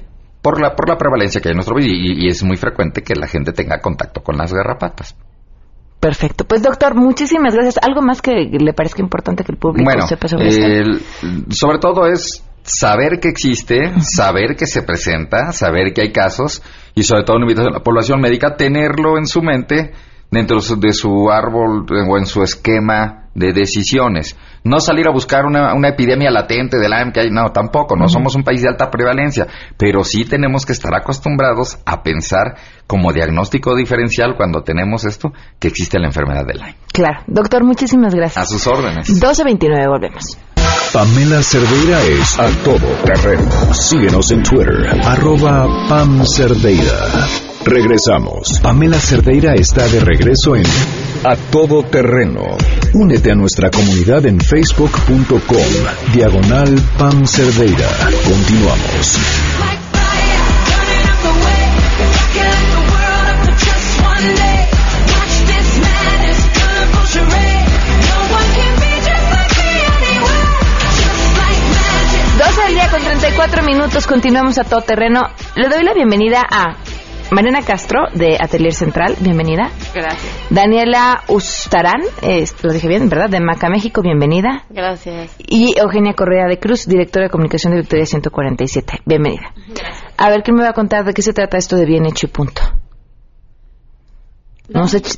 por 0.42 0.60
la, 0.60 0.74
por 0.74 0.88
la 0.88 0.96
prevalencia 0.96 1.40
que 1.40 1.48
hay 1.48 1.52
en 1.52 1.56
nuestro 1.56 1.74
país 1.74 1.86
y, 1.88 2.28
es 2.28 2.42
muy 2.42 2.56
frecuente 2.56 3.02
que 3.02 3.14
la 3.14 3.26
gente 3.26 3.52
tenga 3.52 3.80
contacto 3.80 4.22
con 4.22 4.36
las 4.36 4.52
garrapatas. 4.52 5.16
Perfecto. 6.00 6.44
Pues 6.44 6.62
doctor, 6.62 6.94
muchísimas 6.94 7.54
gracias. 7.54 7.78
¿Algo 7.82 8.02
más 8.02 8.22
que 8.22 8.30
le 8.32 8.72
parezca 8.72 9.02
importante 9.02 9.42
que 9.42 9.52
el 9.52 9.58
público 9.58 9.90
sepa 10.06 10.28
sobre 10.28 10.48
esto? 10.48 11.04
Sobre 11.50 11.78
todo 11.78 12.06
es 12.06 12.44
saber 12.62 13.18
que 13.18 13.28
existe, 13.28 13.92
saber 14.00 14.54
que 14.56 14.66
se 14.66 14.82
presenta, 14.82 15.52
saber 15.52 15.92
que 15.92 16.02
hay 16.02 16.12
casos 16.12 16.62
y 16.94 17.02
sobre 17.02 17.24
todo 17.24 17.36
una 17.36 17.46
invitación 17.46 17.74
a 17.74 17.78
la 17.78 17.82
población 17.82 18.20
médica 18.20 18.56
tenerlo 18.56 19.18
en 19.18 19.26
su 19.26 19.42
mente 19.42 19.92
dentro 20.30 20.60
de 20.60 20.92
su 20.92 21.30
árbol 21.30 21.86
o 21.90 22.18
en 22.18 22.26
su 22.26 22.42
esquema 22.42 23.30
de 23.34 23.52
decisiones. 23.52 24.36
No 24.64 24.80
salir 24.80 25.06
a 25.08 25.12
buscar 25.12 25.44
una, 25.44 25.74
una 25.74 25.88
epidemia 25.88 26.30
latente 26.30 26.78
de 26.78 26.88
Lyme 26.88 27.12
que 27.12 27.20
hay, 27.20 27.30
no, 27.30 27.50
tampoco, 27.52 27.96
no 27.96 28.08
somos 28.08 28.34
un 28.34 28.42
país 28.42 28.62
de 28.62 28.68
alta 28.68 28.90
prevalencia, 28.90 29.46
pero 29.76 30.04
sí 30.04 30.24
tenemos 30.24 30.66
que 30.66 30.72
estar 30.72 30.94
acostumbrados 30.94 31.78
a 31.84 32.02
pensar 32.02 32.56
como 32.86 33.12
diagnóstico 33.12 33.74
diferencial 33.76 34.34
cuando 34.36 34.62
tenemos 34.62 35.04
esto, 35.04 35.32
que 35.58 35.68
existe 35.68 35.98
la 35.98 36.06
enfermedad 36.06 36.46
de 36.46 36.54
Lyme. 36.54 36.76
Claro. 36.92 37.22
Doctor, 37.26 37.64
muchísimas 37.64 38.14
gracias. 38.14 38.44
A 38.44 38.46
sus 38.46 38.66
órdenes. 38.66 39.08
12.29, 39.20 39.88
volvemos. 39.88 40.38
Pamela 40.92 41.42
Cerdeira 41.42 42.02
es 42.02 42.38
a 42.38 42.48
todo 42.64 42.86
terreno. 43.04 43.74
Síguenos 43.74 44.30
en 44.30 44.42
Twitter, 44.42 44.88
arroba 45.04 45.66
Pam 45.88 46.24
Cerdeira. 46.24 47.47
Regresamos. 47.64 48.60
Pamela 48.62 48.98
Cerdeira 48.98 49.54
está 49.54 49.86
de 49.88 50.00
regreso 50.00 50.56
en 50.56 50.64
A 51.24 51.36
Todo 51.50 51.82
Terreno. 51.82 52.56
Únete 52.94 53.32
a 53.32 53.34
nuestra 53.34 53.70
comunidad 53.70 54.24
en 54.26 54.40
facebook.com, 54.40 56.12
diagonal 56.14 56.80
Pam 56.96 57.26
Cerdeira. 57.26 57.88
Continuamos. 58.24 59.18
del 72.68 72.74
día 72.74 72.90
con 72.90 73.00
34 73.00 73.62
minutos, 73.62 74.06
continuamos 74.06 74.58
a 74.58 74.64
todo 74.64 74.80
terreno. 74.80 75.28
Le 75.54 75.68
doy 75.68 75.82
la 75.84 75.94
bienvenida 75.94 76.42
a 76.50 76.76
Mariana 77.30 77.60
Castro 77.60 78.06
de 78.14 78.38
Atelier 78.40 78.72
Central, 78.72 79.16
bienvenida. 79.20 79.70
Gracias. 79.94 80.46
Daniela 80.48 81.24
Ustarán, 81.28 82.00
eh, 82.22 82.44
lo 82.62 82.72
dije 82.72 82.88
bien, 82.88 83.10
¿verdad? 83.10 83.28
De 83.28 83.38
Maca 83.38 83.68
México, 83.68 84.00
bienvenida. 84.00 84.64
Gracias. 84.70 85.36
Y 85.38 85.78
Eugenia 85.78 86.14
Correa 86.14 86.46
de 86.48 86.58
Cruz, 86.58 86.86
directora 86.86 87.26
de 87.26 87.30
comunicación 87.30 87.74
de 87.74 87.80
Victoria 87.80 88.06
147, 88.06 89.02
bienvenida. 89.04 89.52
A 90.16 90.30
ver, 90.30 90.42
¿quién 90.42 90.56
me 90.56 90.62
va 90.62 90.70
a 90.70 90.72
contar 90.72 91.04
de 91.04 91.12
qué 91.12 91.20
se 91.20 91.34
trata 91.34 91.58
esto 91.58 91.76
de 91.76 91.84
bien 91.84 92.06
hecho 92.06 92.26
y 92.26 92.30
punto? 92.30 92.62
No 94.68 94.88
sé. 94.88 95.02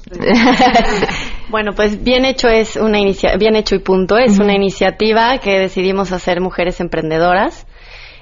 Bueno, 1.49 1.73
pues 1.75 2.05
bien 2.05 2.25
hecho 2.25 2.47
es 2.47 2.77
una 2.77 3.01
inicia 3.01 3.37
bien 3.37 3.57
hecho 3.57 3.75
y 3.75 3.81
punto 3.81 4.17
es 4.19 4.39
una 4.39 4.55
iniciativa 4.55 5.39
que 5.39 5.59
decidimos 5.59 6.13
hacer 6.13 6.41
mujeres 6.41 6.81
emprendedoras. 6.81 7.67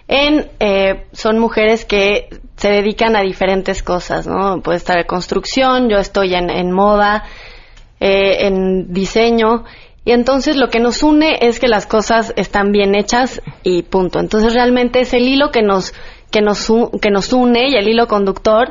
En 0.09 0.51
eh, 0.59 1.07
son 1.13 1.39
mujeres 1.39 1.85
que 1.85 2.29
se 2.57 2.71
dedican 2.71 3.15
a 3.15 3.21
diferentes 3.21 3.83
cosas, 3.83 4.27
¿no? 4.27 4.61
Puede 4.63 4.79
estar 4.79 4.99
en 4.99 5.07
construcción, 5.07 5.89
yo 5.91 5.99
estoy 5.99 6.35
en, 6.35 6.51
en 6.51 6.73
moda, 6.73 7.25
eh, 8.01 8.47
en 8.47 8.93
diseño. 8.93 9.65
Y 10.05 10.13
entonces 10.13 10.57
lo 10.57 10.69
que 10.69 10.81
nos 10.81 11.03
une 11.03 11.39
es 11.43 11.61
que 11.61 11.69
las 11.69 11.87
cosas 11.87 12.33
están 12.37 12.73
bien 12.73 12.95
hechas 12.95 13.43
y 13.63 13.83
punto. 13.83 14.19
Entonces 14.19 14.55
realmente 14.55 15.01
es 15.01 15.13
el 15.13 15.29
hilo 15.29 15.51
que 15.51 15.63
nos, 15.63 15.93
que 16.31 16.41
nos, 16.41 16.67
que 17.03 17.11
nos 17.11 17.33
une 17.33 17.69
y 17.69 17.75
el 17.75 17.89
hilo 17.89 18.07
conductor 18.07 18.69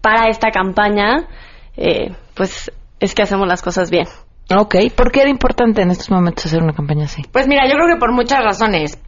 para 0.00 0.28
esta 0.28 0.50
campaña, 0.50 1.28
eh, 1.76 2.12
pues 2.34 2.72
es 2.98 3.14
que 3.14 3.22
hacemos 3.22 3.46
las 3.46 3.62
cosas 3.62 3.90
bien. 3.90 4.06
ok, 4.56 4.76
¿por 4.96 5.12
qué 5.12 5.20
era 5.20 5.30
importante 5.30 5.82
en 5.82 5.90
estos 5.90 6.10
momentos 6.10 6.46
hacer 6.46 6.62
una 6.62 6.72
campaña 6.72 7.04
así? 7.04 7.22
Pues 7.30 7.46
mira, 7.46 7.68
yo 7.68 7.74
creo 7.74 7.86
que 7.86 8.00
por 8.00 8.12
muchas 8.12 8.42
razones. 8.42 8.98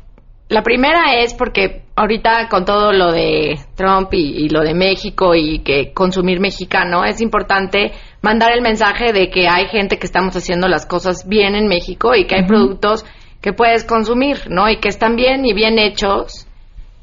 La 0.54 0.62
primera 0.62 1.16
es 1.16 1.34
porque 1.34 1.82
ahorita 1.96 2.48
con 2.48 2.64
todo 2.64 2.92
lo 2.92 3.10
de 3.10 3.58
Trump 3.74 4.14
y, 4.14 4.44
y 4.44 4.48
lo 4.50 4.60
de 4.60 4.72
México 4.72 5.34
y 5.34 5.64
que 5.64 5.92
consumir 5.92 6.38
mexicano, 6.38 7.04
es 7.04 7.20
importante 7.20 7.90
mandar 8.22 8.52
el 8.52 8.62
mensaje 8.62 9.12
de 9.12 9.30
que 9.30 9.48
hay 9.48 9.66
gente 9.66 9.98
que 9.98 10.06
estamos 10.06 10.36
haciendo 10.36 10.68
las 10.68 10.86
cosas 10.86 11.26
bien 11.26 11.56
en 11.56 11.66
México 11.66 12.14
y 12.14 12.28
que 12.28 12.36
hay 12.36 12.46
productos 12.46 13.04
que 13.40 13.52
puedes 13.52 13.82
consumir, 13.82 14.48
¿no? 14.48 14.70
Y 14.70 14.76
que 14.76 14.90
están 14.90 15.16
bien 15.16 15.44
y 15.44 15.54
bien 15.54 15.76
hechos. 15.76 16.46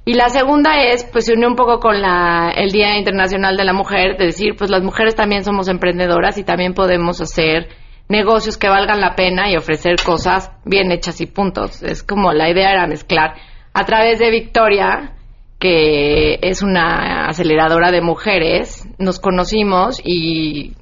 Y 0.06 0.14
la 0.14 0.30
segunda 0.30 0.84
es, 0.84 1.04
pues 1.12 1.26
se 1.26 1.34
une 1.34 1.46
un 1.46 1.58
poco 1.58 1.82
con 1.82 2.02
la, 2.02 2.54
el 2.56 2.72
Día 2.72 2.98
Internacional 2.98 3.58
de 3.58 3.66
la 3.66 3.74
Mujer, 3.74 4.16
de 4.16 4.28
decir, 4.28 4.56
pues 4.58 4.70
las 4.70 4.82
mujeres 4.82 5.14
también 5.14 5.44
somos 5.44 5.68
emprendedoras 5.68 6.38
y 6.38 6.46
también 6.46 6.74
podemos 6.74 7.20
hacer 7.20 7.68
negocios 8.12 8.58
que 8.58 8.68
valgan 8.68 9.00
la 9.00 9.16
pena 9.16 9.50
y 9.50 9.56
ofrecer 9.56 9.96
cosas 10.04 10.52
bien 10.66 10.92
hechas 10.92 11.22
y 11.22 11.26
puntos. 11.26 11.82
Es 11.82 12.04
como 12.04 12.34
la 12.34 12.50
idea 12.50 12.72
era 12.72 12.86
mezclar 12.86 13.36
a 13.74 13.86
través 13.86 14.20
de 14.20 14.30
Victoria, 14.30 15.14
que 15.60 16.40
es 16.42 16.62
una 16.62 17.28
aceleradora 17.28 17.92
de 17.92 18.02
mujeres, 18.02 18.88
nos 19.00 19.20
conocimos 19.20 20.02
y 20.04 20.74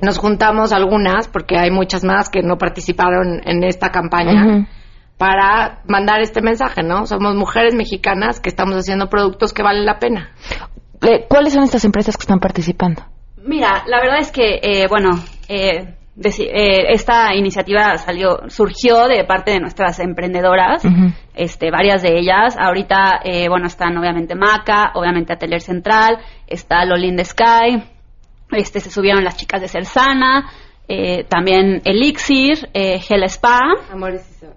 nos 0.00 0.18
juntamos 0.18 0.72
algunas, 0.72 1.28
porque 1.28 1.58
hay 1.58 1.70
muchas 1.70 2.02
más 2.02 2.30
que 2.30 2.42
no 2.42 2.56
participaron 2.56 3.40
en 3.44 3.62
esta 3.62 3.90
campaña, 3.90 4.66
para 5.18 5.82
mandar 5.86 6.20
este 6.20 6.42
mensaje, 6.42 6.82
¿no? 6.82 7.06
Somos 7.06 7.34
mujeres 7.34 7.74
mexicanas 7.74 8.40
que 8.40 8.48
estamos 8.48 8.76
haciendo 8.76 9.08
productos 9.08 9.52
que 9.52 9.62
valen 9.62 9.84
la 9.84 9.98
pena. 9.98 10.30
Eh, 11.02 11.26
¿Cuáles 11.28 11.52
son 11.52 11.62
estas 11.62 11.84
empresas 11.84 12.16
que 12.16 12.22
están 12.22 12.40
participando? 12.40 13.02
Mira, 13.46 13.84
la 13.86 14.00
verdad 14.00 14.18
es 14.20 14.32
que, 14.32 14.60
eh, 14.62 14.86
bueno, 14.88 15.20
eh, 15.48 15.94
esta 16.16 17.34
iniciativa 17.34 17.96
salió, 17.96 18.48
surgió 18.48 19.08
de 19.08 19.24
parte 19.24 19.50
de 19.50 19.60
nuestras 19.60 19.98
emprendedoras, 19.98 20.82
este, 21.34 21.70
varias 21.70 22.02
de 22.02 22.18
ellas. 22.18 22.56
Ahorita, 22.58 23.20
eh, 23.24 23.48
bueno, 23.48 23.66
están 23.66 23.96
obviamente 23.98 24.34
Maca, 24.34 24.92
obviamente 24.94 25.32
Atelier 25.32 25.60
Central, 25.60 26.18
está 26.46 26.84
Lolin 26.84 27.16
the 27.16 27.24
Sky, 27.24 27.82
este, 28.52 28.80
se 28.80 28.90
subieron 28.90 29.24
las 29.24 29.36
chicas 29.36 29.60
de 29.60 29.68
Cersana, 29.68 30.50
eh, 30.86 31.24
también 31.24 31.80
Elixir, 31.84 32.68
eh, 32.74 32.98
Gel 32.98 33.24
Spa, 33.24 33.60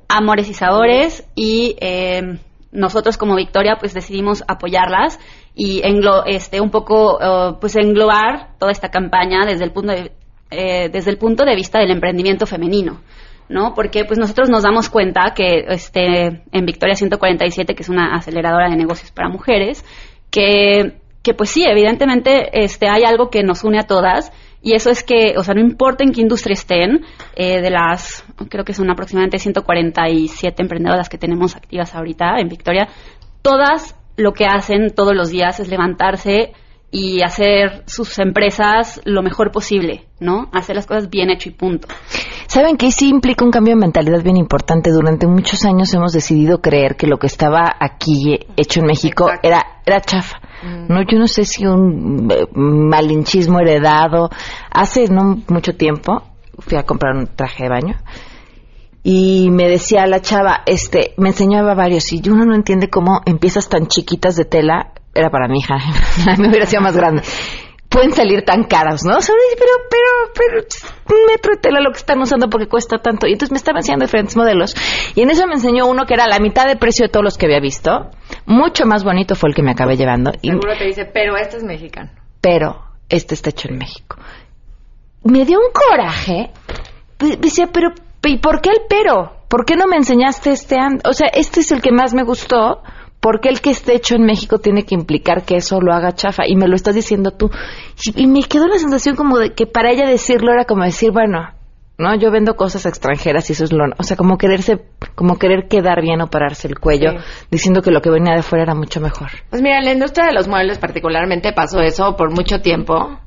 Amores 0.10 0.50
y 0.50 0.54
Sabores 0.54 1.28
y 1.36 1.76
eh, 1.80 2.38
nosotros 2.72 3.18
como 3.18 3.36
Victoria 3.36 3.78
pues 3.80 3.94
decidimos 3.94 4.44
apoyarlas 4.48 5.20
y 5.56 5.82
englo 5.86 6.26
este 6.26 6.60
un 6.60 6.70
poco 6.70 7.20
eh, 7.22 7.58
pues 7.62 7.76
englobar 7.76 8.58
toda 8.60 8.72
esta 8.72 8.90
campaña 8.90 9.46
desde 9.46 9.64
el 9.64 9.72
punto 9.72 9.94
de 9.94 10.12
eh, 10.52 10.90
desde 10.92 11.12
el 11.12 11.18
punto 11.18 11.46
de 11.46 11.56
vista 11.56 11.80
del 11.80 11.92
emprendimiento 11.92 12.46
femenino 12.46 13.02
¿no? 13.50 13.74
Porque 13.74 14.04
pues 14.04 14.20
nosotros 14.20 14.50
nos 14.50 14.64
damos 14.64 14.90
cuenta 14.90 15.34
que 15.34 15.66
este 15.70 16.44
en 16.52 16.66
Victoria 16.66 16.96
147 16.96 17.76
que 17.76 17.84
es 17.84 17.90
una 17.90 18.16
aceleradora 18.16 18.70
de 18.70 18.76
negocios 18.76 19.12
para 19.12 19.30
mujeres 19.30 19.86
que 20.30 20.98
que 21.28 21.34
pues 21.34 21.50
sí, 21.50 21.66
evidentemente 21.66 22.64
este 22.64 22.88
hay 22.88 23.04
algo 23.04 23.30
que 23.30 23.44
nos 23.44 23.66
une 23.66 23.80
a 23.80 23.84
todas 23.84 24.32
y 24.62 24.74
eso 24.76 24.90
es 24.90 25.04
que, 25.04 25.36
o 25.38 25.44
sea, 25.44 25.54
no 25.54 25.62
importa 25.62 26.04
en 26.04 26.12
qué 26.12 26.22
industria 26.22 26.54
estén, 26.54 27.06
eh, 27.36 27.62
de 27.62 27.70
las, 27.70 28.24
creo 28.50 28.64
que 28.64 28.74
son 28.74 28.90
aproximadamente 28.90 29.38
147 29.38 30.62
emprendedoras 30.62 31.10
que 31.10 31.18
tenemos 31.18 31.56
activas 31.56 31.94
ahorita 31.94 32.40
en 32.40 32.48
Victoria, 32.48 32.88
todas 33.42 33.96
lo 34.16 34.32
que 34.32 34.46
hacen 34.46 34.94
todos 34.96 35.14
los 35.16 35.30
días 35.30 35.60
es 35.60 35.68
levantarse 35.68 36.54
y 36.90 37.22
hacer 37.22 37.84
sus 37.86 38.18
empresas 38.20 39.02
lo 39.04 39.22
mejor 39.22 39.52
posible, 39.52 40.06
¿no? 40.20 40.50
Hacer 40.54 40.76
las 40.76 40.88
cosas 40.88 41.10
bien 41.10 41.30
hecho 41.30 41.50
y 41.50 41.52
punto. 41.52 41.88
Saben 42.48 42.78
que 42.78 42.92
sí 42.92 43.10
implica 43.10 43.44
un 43.44 43.52
cambio 43.52 43.76
de 43.76 43.82
mentalidad 43.82 44.24
bien 44.24 44.38
importante. 44.38 44.92
Durante 44.92 45.28
muchos 45.28 45.66
años 45.66 45.94
hemos 45.94 46.14
decidido 46.14 46.62
creer 46.62 46.96
que 46.96 47.08
lo 47.08 47.18
que 47.18 47.28
estaba 47.28 47.76
aquí 47.80 48.40
hecho 48.56 48.80
en 48.80 48.86
México 48.86 49.30
era, 49.44 49.82
era 49.86 50.02
chafa. 50.02 50.40
No, 50.88 51.02
yo 51.04 51.20
no 51.20 51.28
sé 51.28 51.46
si 51.46 51.66
un 51.66 52.32
eh, 52.32 52.48
malinchismo 52.54 53.60
heredado. 53.60 54.30
Hace 54.72 55.08
no 55.08 55.42
mucho 55.50 55.76
tiempo 55.76 56.24
fui 56.60 56.78
a 56.78 56.84
comprar 56.84 57.16
un 57.16 57.28
traje 57.28 57.64
de 57.64 57.70
baño 57.70 57.96
y 59.10 59.50
me 59.52 59.70
decía 59.70 60.06
la 60.06 60.22
chava, 60.22 60.64
este, 60.66 61.14
me 61.16 61.30
enseñaba 61.30 61.74
varios 61.76 62.12
y 62.12 62.22
uno 62.30 62.46
no 62.46 62.54
entiende 62.54 62.90
cómo 62.90 63.22
empiezas 63.26 63.70
tan 63.70 63.88
chiquitas 63.88 64.36
de 64.36 64.44
tela. 64.44 64.92
Era 65.18 65.30
para 65.30 65.48
mi 65.48 65.60
hija, 65.60 65.78
me 66.38 66.48
hubiera 66.50 66.66
sido 66.66 66.82
más 66.82 66.96
grande 66.96 67.24
pueden 67.90 68.14
salir 68.14 68.44
tan 68.44 68.66
caros, 68.66 69.04
¿no? 69.04 69.18
Pero, 69.18 69.74
pero, 69.90 70.34
pero, 70.36 70.68
un 71.10 71.26
metro 71.32 71.56
de 71.56 71.62
tela 71.62 71.80
lo 71.82 71.92
que 71.92 71.98
están 71.98 72.20
usando 72.22 72.50
porque 72.50 72.68
cuesta 72.68 73.00
tanto. 73.00 73.28
Y 73.28 73.32
entonces 73.32 73.52
me 73.52 73.58
estaban 73.58 73.80
enseñando 73.80 74.06
diferentes 74.06 74.36
modelos. 74.36 74.76
Y 75.16 75.22
en 75.22 75.30
eso 75.30 75.48
me 75.48 75.56
enseñó 75.56 75.88
uno 75.88 76.06
que 76.06 76.14
era 76.14 76.28
la 76.28 76.40
mitad 76.40 76.68
de 76.68 76.76
precio 76.76 77.06
de 77.06 77.10
todos 77.10 77.24
los 77.24 77.38
que 77.38 77.46
había 77.46 77.60
visto. 77.60 78.10
Mucho 78.46 78.86
más 78.86 79.04
bonito 79.04 79.36
fue 79.36 79.50
el 79.50 79.56
que 79.56 79.64
me 79.64 79.72
acabé 79.72 79.96
llevando. 79.98 80.32
Y- 80.42 80.50
Seguro 80.50 80.78
te 80.78 80.86
dice, 80.86 81.06
pero 81.06 81.38
este 81.38 81.58
es 81.58 81.64
mexicano. 81.64 82.12
pero 82.42 82.84
este 83.10 83.34
está 83.36 83.50
hecho 83.50 83.70
en 83.70 83.78
México. 83.78 84.18
Me 85.24 85.46
dio 85.46 85.60
un 85.60 85.72
coraje. 85.72 86.52
Decía, 87.40 87.68
pero, 87.72 87.94
¿y 88.26 88.38
por 88.38 88.62
qué 88.62 88.70
el 88.70 88.82
pero? 88.90 89.38
¿Por 89.48 89.66
qué 89.66 89.76
no 89.76 89.88
me 89.88 89.96
enseñaste 89.96 90.52
este? 90.52 90.76
O 91.06 91.14
sea, 91.14 91.30
este 91.34 91.62
es 91.62 91.72
el 91.72 91.82
que 91.82 91.92
más 91.92 92.14
me 92.14 92.24
gustó. 92.24 92.84
¿Por 93.20 93.42
qué 93.42 93.50
el 93.50 93.62
que 93.62 93.72
esté 93.72 93.96
hecho 93.96 94.16
en 94.16 94.24
México 94.26 94.60
tiene 94.60 94.84
que 94.84 94.96
implicar 94.96 95.44
que 95.44 95.58
eso 95.58 95.82
lo 95.82 95.94
haga 95.94 96.14
chafa? 96.14 96.44
Y 96.48 96.56
me 96.56 96.68
lo 96.68 96.76
estás 96.76 96.96
diciendo 96.96 97.32
tú. 97.32 97.50
Y, 98.16 98.28
me 98.28 98.44
quedó 98.44 98.68
la 98.68 98.78
sensación 98.78 99.16
como 99.16 99.38
de 99.40 99.54
que 99.54 99.66
para 99.66 99.92
ella 99.92 100.08
decirlo 100.08 100.52
era 100.52 100.66
como 100.66 100.84
decir, 100.84 101.12
bueno, 101.12 101.50
no, 101.98 102.16
yo 102.16 102.30
vendo 102.30 102.56
cosas 102.56 102.86
extranjeras 102.86 103.50
y 103.50 103.54
eso 103.54 103.64
es 103.64 103.74
lo, 103.74 103.86
o 103.98 104.04
sea, 104.04 104.16
como 104.16 104.38
quererse, 104.38 104.84
como 105.16 105.38
querer 105.38 105.68
quedar 105.68 106.00
bien 106.02 106.22
o 106.22 106.28
pararse 106.28 106.68
el 106.68 106.78
cuello, 106.80 107.12
Sí. 107.12 107.48
diciendo 107.50 107.82
que 107.82 107.90
lo 107.90 108.02
que 108.02 108.12
venía 108.12 108.36
de 108.36 108.44
fuera 108.44 108.64
era 108.64 108.76
mucho 108.76 109.02
mejor. 109.02 109.30
Pues 109.50 109.64
mira, 109.64 109.80
en 109.80 109.86
la 109.86 109.94
industria 109.94 110.28
de 110.28 110.34
los 110.34 110.48
muebles 110.48 110.78
particularmente 110.78 111.54
pasó 111.54 111.82
eso 111.82 112.16
por 112.16 112.32
mucho 112.32 112.62
tiempo. 112.62 113.20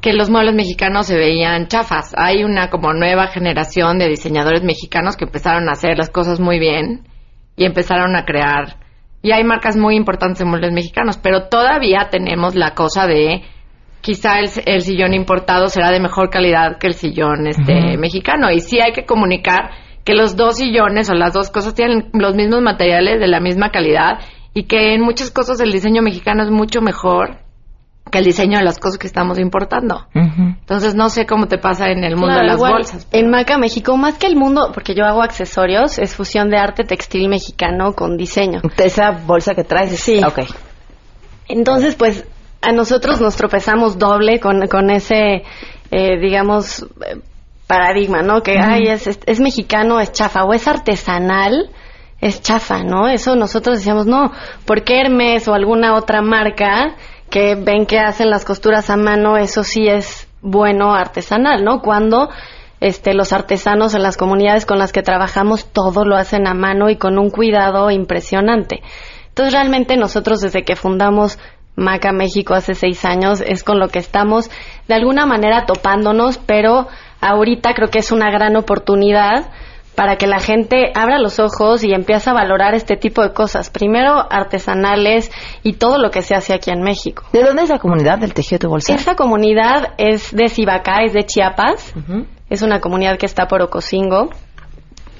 que 0.00 0.14
los 0.14 0.30
muebles 0.30 0.54
mexicanos 0.54 1.08
se 1.08 1.14
veían 1.14 1.66
chafas. 1.66 2.14
Hay 2.16 2.42
una 2.42 2.70
como 2.70 2.94
nueva 2.94 3.26
generación 3.26 3.98
de 3.98 4.08
diseñadores 4.08 4.62
mexicanos 4.62 5.14
que 5.14 5.26
empezaron 5.26 5.68
a 5.68 5.72
hacer 5.72 5.98
las 5.98 6.08
cosas 6.08 6.40
muy 6.40 6.58
bien 6.58 7.06
y 7.54 7.66
empezaron 7.66 8.16
a 8.16 8.24
crear. 8.24 8.76
Y 9.22 9.32
hay 9.32 9.44
marcas 9.44 9.76
muy 9.76 9.96
importantes 9.96 10.38
de 10.38 10.44
muebles 10.46 10.72
mexicanos, 10.72 11.18
pero 11.18 11.48
todavía 11.48 12.08
tenemos 12.10 12.54
la 12.54 12.74
cosa 12.74 13.06
de 13.06 13.42
quizá 14.00 14.38
el, 14.38 14.48
el 14.64 14.80
sillón 14.80 15.12
importado 15.12 15.68
será 15.68 15.90
de 15.90 16.00
mejor 16.00 16.30
calidad 16.30 16.78
que 16.78 16.86
el 16.86 16.94
sillón 16.94 17.46
este 17.46 17.98
mexicano. 17.98 18.50
Y 18.50 18.60
sí 18.60 18.80
hay 18.80 18.92
que 18.92 19.04
comunicar 19.04 19.70
que 20.04 20.14
los 20.14 20.36
dos 20.36 20.56
sillones 20.56 21.10
o 21.10 21.14
las 21.14 21.34
dos 21.34 21.50
cosas 21.50 21.74
tienen 21.74 22.08
los 22.14 22.34
mismos 22.34 22.62
materiales 22.62 23.20
de 23.20 23.28
la 23.28 23.40
misma 23.40 23.70
calidad 23.70 24.20
y 24.54 24.64
que 24.64 24.94
en 24.94 25.02
muchas 25.02 25.30
cosas 25.30 25.60
el 25.60 25.70
diseño 25.70 26.02
mexicano 26.02 26.42
es 26.42 26.50
mucho 26.50 26.80
mejor 26.80 27.49
que 28.10 28.18
el 28.18 28.24
diseño 28.24 28.58
de 28.58 28.64
las 28.64 28.78
cosas 28.78 28.98
que 28.98 29.06
estamos 29.06 29.38
importando. 29.38 30.06
Entonces 30.14 30.94
no 30.94 31.10
sé 31.10 31.26
cómo 31.26 31.46
te 31.46 31.58
pasa 31.58 31.88
en 31.90 32.02
el 32.04 32.16
mundo 32.16 32.28
Claro, 32.28 32.40
de 32.40 32.46
las 32.46 32.56
igual, 32.56 32.72
bolsas. 32.72 33.08
En 33.12 33.30
Maca 33.30 33.58
México, 33.58 33.96
más 33.96 34.18
que 34.18 34.26
el 34.26 34.36
mundo, 34.36 34.70
porque 34.74 34.94
yo 34.94 35.04
hago 35.04 35.22
accesorios, 35.22 35.98
es 35.98 36.14
fusión 36.14 36.50
de 36.50 36.58
arte 36.58 36.84
textil 36.84 37.28
mexicano 37.28 37.92
con 37.94 38.16
diseño. 38.16 38.60
Esa 38.76 39.10
bolsa 39.12 39.54
que 39.54 39.64
traes. 39.64 39.98
Sí. 39.98 40.20
Ok. 40.24 40.40
Entonces, 41.48 41.94
pues, 41.94 42.26
a 42.62 42.72
nosotros 42.72 43.20
nos 43.20 43.36
tropezamos 43.36 43.98
doble 43.98 44.40
con, 44.40 44.66
con 44.66 44.90
ese, 44.90 45.42
eh, 45.90 46.18
digamos, 46.20 46.82
eh, 47.06 47.20
paradigma, 47.66 48.22
¿no? 48.22 48.42
Que, 48.42 48.58
ay, 48.58 48.88
es, 48.88 49.06
es, 49.06 49.20
es 49.26 49.40
mexicano, 49.40 50.00
es 50.00 50.12
chafa, 50.12 50.44
o 50.44 50.52
es 50.52 50.66
artesanal, 50.66 51.70
es 52.20 52.42
chafa, 52.42 52.82
¿no? 52.82 53.08
Eso 53.08 53.36
nosotros 53.36 53.78
decíamos, 53.78 54.06
no, 54.06 54.32
¿por 54.64 54.82
qué 54.82 55.00
Hermes 55.00 55.48
o 55.48 55.54
alguna 55.54 55.94
otra 55.94 56.20
marca 56.20 56.96
que 57.30 57.54
ven 57.54 57.86
que 57.86 57.98
hacen 57.98 58.30
las 58.30 58.44
costuras 58.44 58.90
a 58.90 58.96
mano, 58.96 59.36
eso 59.36 59.62
sí 59.64 59.88
es 59.88 60.28
bueno 60.42 60.94
artesanal, 60.94 61.64
¿no? 61.64 61.80
Cuando 61.80 62.28
este, 62.80 63.14
los 63.14 63.32
artesanos 63.32 63.94
en 63.94 64.02
las 64.02 64.16
comunidades 64.16 64.66
con 64.66 64.78
las 64.78 64.92
que 64.92 65.02
trabajamos 65.02 65.66
todo 65.72 66.04
lo 66.04 66.16
hacen 66.16 66.46
a 66.46 66.54
mano 66.54 66.90
y 66.90 66.96
con 66.96 67.18
un 67.18 67.30
cuidado 67.30 67.90
impresionante. 67.90 68.82
Entonces 69.28 69.54
realmente 69.54 69.96
nosotros 69.96 70.40
desde 70.40 70.64
que 70.64 70.76
fundamos 70.76 71.38
Maca 71.76 72.12
México 72.12 72.54
hace 72.54 72.74
seis 72.74 73.04
años 73.04 73.40
es 73.40 73.62
con 73.62 73.78
lo 73.78 73.88
que 73.88 74.00
estamos 74.00 74.50
de 74.88 74.94
alguna 74.94 75.24
manera 75.24 75.66
topándonos, 75.66 76.38
pero 76.38 76.88
ahorita 77.20 77.74
creo 77.74 77.88
que 77.88 78.00
es 78.00 78.12
una 78.12 78.30
gran 78.30 78.56
oportunidad 78.56 79.50
para 79.94 80.16
que 80.16 80.26
la 80.26 80.38
gente 80.38 80.92
abra 80.94 81.18
los 81.18 81.38
ojos 81.38 81.84
y 81.84 81.92
empiece 81.92 82.30
a 82.30 82.32
valorar 82.32 82.74
este 82.74 82.96
tipo 82.96 83.22
de 83.22 83.32
cosas. 83.32 83.70
Primero 83.70 84.26
artesanales 84.30 85.30
y 85.62 85.74
todo 85.74 85.98
lo 85.98 86.10
que 86.10 86.22
se 86.22 86.34
hace 86.34 86.54
aquí 86.54 86.70
en 86.70 86.82
México. 86.82 87.24
¿De 87.32 87.42
dónde 87.42 87.62
es 87.62 87.68
la 87.68 87.78
comunidad 87.78 88.18
del 88.18 88.32
tejido 88.32 88.58
de 88.60 88.68
bolsa? 88.68 88.94
Esta 88.94 89.14
comunidad 89.14 89.94
es 89.98 90.34
de 90.34 90.48
Cibacá, 90.48 91.02
es 91.04 91.12
de 91.12 91.24
Chiapas. 91.24 91.94
Es 92.48 92.62
una 92.62 92.80
comunidad 92.80 93.18
que 93.18 93.26
está 93.26 93.46
por 93.46 93.62
Ocosingo. 93.62 94.30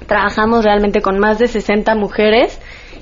Trabajamos 0.07 0.65
realmente 0.65 1.01
con 1.01 1.19
más 1.19 1.37
de 1.37 1.47
60 1.47 1.93
mujeres 1.95 2.59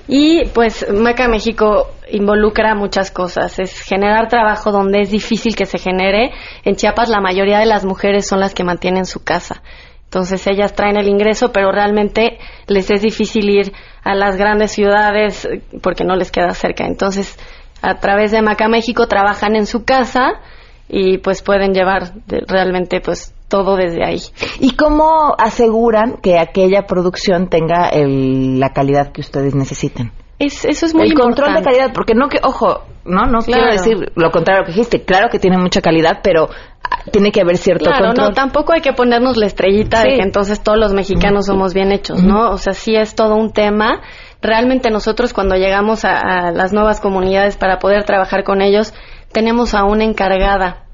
y 0.07 0.45
pues 0.53 0.85
Maca 0.91 1.27
México 1.27 1.87
involucra 2.11 2.75
muchas 2.75 3.11
cosas. 3.11 3.57
Es 3.59 3.79
generar 3.81 4.27
trabajo 4.27 4.71
donde 4.71 5.01
es 5.01 5.11
difícil 5.11 5.55
que 5.55 5.65
se 5.65 5.77
genere. 5.77 6.31
En 6.65 6.75
Chiapas 6.75 7.09
la 7.09 7.21
mayoría 7.21 7.59
de 7.59 7.65
las 7.65 7.85
mujeres 7.85 8.27
son 8.27 8.39
las 8.39 8.53
que 8.53 8.63
mantienen 8.63 9.05
su 9.05 9.23
casa. 9.23 9.61
Entonces 10.09 10.45
ellas 10.47 10.73
traen 10.73 10.97
el 10.97 11.07
ingreso, 11.07 11.51
pero 11.51 11.71
realmente 11.71 12.39
les 12.65 12.89
es 12.89 13.03
difícil 13.03 13.47
ir 13.47 13.73
a 14.03 14.15
las 14.15 14.37
grandes 14.37 14.71
ciudades 14.71 15.45
eh, 15.45 15.61
porque 15.83 16.03
no 16.03 16.15
les 16.15 16.31
queda 16.31 16.49
cerca. 16.55 16.87
Entonces, 16.87 17.37
a 17.83 17.99
través 17.99 18.31
de 18.31 18.41
Maca 18.41 18.67
México 18.67 19.07
trabajan 19.07 19.55
en 19.55 19.67
su 19.67 19.85
casa 19.85 20.41
y 20.87 21.19
pues 21.19 21.43
pueden 21.43 21.73
llevar 21.75 22.13
de- 22.25 22.43
realmente 22.47 23.01
pues 23.01 23.35
todo 23.47 23.75
desde 23.75 24.03
ahí. 24.03 24.19
¿Y 24.59 24.75
cómo 24.75 25.35
aseguran 25.37 26.17
que 26.23 26.39
aquella 26.39 26.87
producción 26.87 27.47
tenga 27.47 27.87
el- 27.89 28.59
la 28.59 28.73
calidad 28.73 29.11
que 29.11 29.21
ustedes 29.21 29.53
necesiten? 29.53 30.11
Es, 30.39 30.63
eso 30.65 30.85
es 30.85 30.95
muy 30.95 31.07
el 31.07 31.13
control 31.13 31.53
de 31.53 31.59
importante. 31.59 31.63
calidad, 31.77 31.93
porque 31.93 32.13
no 32.15 32.29
que, 32.29 32.39
ojo, 32.41 32.85
no, 33.05 33.25
no 33.25 33.39
Claro. 33.39 33.63
quiero 33.63 33.71
decir 33.71 34.11
lo 34.15 34.31
contrario 34.31 34.63
que 34.63 34.71
dijiste, 34.71 35.03
claro 35.03 35.27
que 35.29 35.37
tiene 35.37 35.57
mucha 35.57 35.81
calidad, 35.81 36.19
pero 36.23 36.49
ah, 36.83 36.99
tiene 37.11 37.31
que 37.33 37.41
haber 37.41 37.57
cierto 37.57 37.85
Claro, 37.89 38.05
control. 38.07 38.27
no, 38.29 38.33
tampoco 38.33 38.71
hay 38.73 38.79
que 38.81 38.93
ponernos 38.93 39.35
la 39.35 39.47
estrellita 39.47 40.01
de 40.03 40.15
que 40.15 40.21
entonces 40.21 40.61
todos 40.63 40.77
los 40.79 40.93
mexicanos 40.93 41.45
somos 41.47 41.73
bien 41.73 41.91
hechos, 41.91 42.23
¿no? 42.23 42.51
O 42.51 42.57
sea, 42.57 42.71
sí 42.73 42.95
es 42.95 43.15
todo 43.15 43.35
un 43.35 43.51
tema. 43.51 44.01
Realmente 44.41 44.89
nosotros 44.89 45.33
cuando 45.33 45.55
llegamos 45.55 46.05
a, 46.05 46.17
a 46.47 46.51
las 46.51 46.71
nuevas 46.71 47.01
comunidades 47.01 47.57
para 47.57 47.77
poder 47.79 48.05
trabajar 48.05 48.45
con 48.45 48.61
ellos, 48.61 48.93
tenemos 49.33 49.73
a 49.73 49.83
una 49.83 50.05
encargada. 50.05 50.85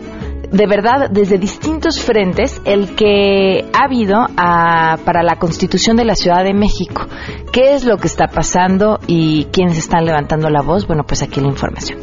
de 0.51 0.67
verdad 0.67 1.09
desde 1.09 1.37
distintos 1.37 1.99
frentes 1.99 2.61
el 2.65 2.93
que 2.95 3.65
ha 3.73 3.85
habido 3.85 4.25
ah, 4.37 4.97
para 5.05 5.23
la 5.23 5.37
constitución 5.37 5.95
de 5.95 6.05
la 6.05 6.15
Ciudad 6.15 6.43
de 6.43 6.53
México. 6.53 7.07
¿Qué 7.51 7.73
es 7.73 7.85
lo 7.85 7.97
que 7.97 8.07
está 8.07 8.27
pasando 8.27 8.99
y 9.07 9.45
quiénes 9.45 9.77
están 9.77 10.05
levantando 10.05 10.49
la 10.49 10.61
voz? 10.61 10.87
Bueno, 10.87 11.03
pues 11.07 11.21
aquí 11.21 11.39
la 11.39 11.47
información. 11.47 11.99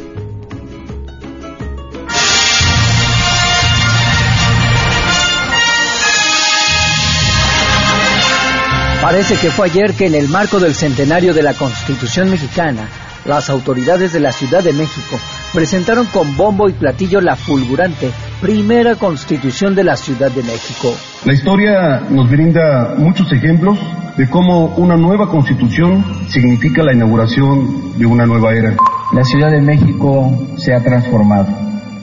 Parece 9.01 9.37
que 9.37 9.49
fue 9.49 9.67
ayer 9.67 9.93
que 9.93 10.07
en 10.07 10.15
el 10.15 10.27
marco 10.27 10.59
del 10.59 10.75
centenario 10.75 11.33
de 11.33 11.41
la 11.41 11.53
Constitución 11.53 12.29
mexicana, 12.29 12.89
las 13.25 13.49
autoridades 13.49 14.13
de 14.13 14.19
la 14.19 14.31
Ciudad 14.31 14.63
de 14.63 14.73
México 14.73 15.17
presentaron 15.53 16.05
con 16.07 16.35
bombo 16.37 16.69
y 16.69 16.73
platillo 16.73 17.21
la 17.21 17.35
fulgurante 17.35 18.11
primera 18.41 18.95
Constitución 18.95 19.75
de 19.75 19.83
la 19.83 19.95
Ciudad 19.95 20.31
de 20.31 20.43
México. 20.43 20.93
La 21.25 21.33
historia 21.33 22.01
nos 22.09 22.29
brinda 22.29 22.95
muchos 22.97 23.31
ejemplos 23.31 23.77
de 24.17 24.29
cómo 24.29 24.67
una 24.77 24.95
nueva 24.95 25.29
constitución 25.29 26.03
significa 26.27 26.83
la 26.83 26.93
inauguración 26.93 27.97
de 27.97 28.05
una 28.05 28.25
nueva 28.25 28.53
era. 28.53 28.75
La 29.13 29.23
Ciudad 29.23 29.51
de 29.51 29.61
México 29.61 30.55
se 30.57 30.73
ha 30.73 30.79
transformado, 30.81 31.47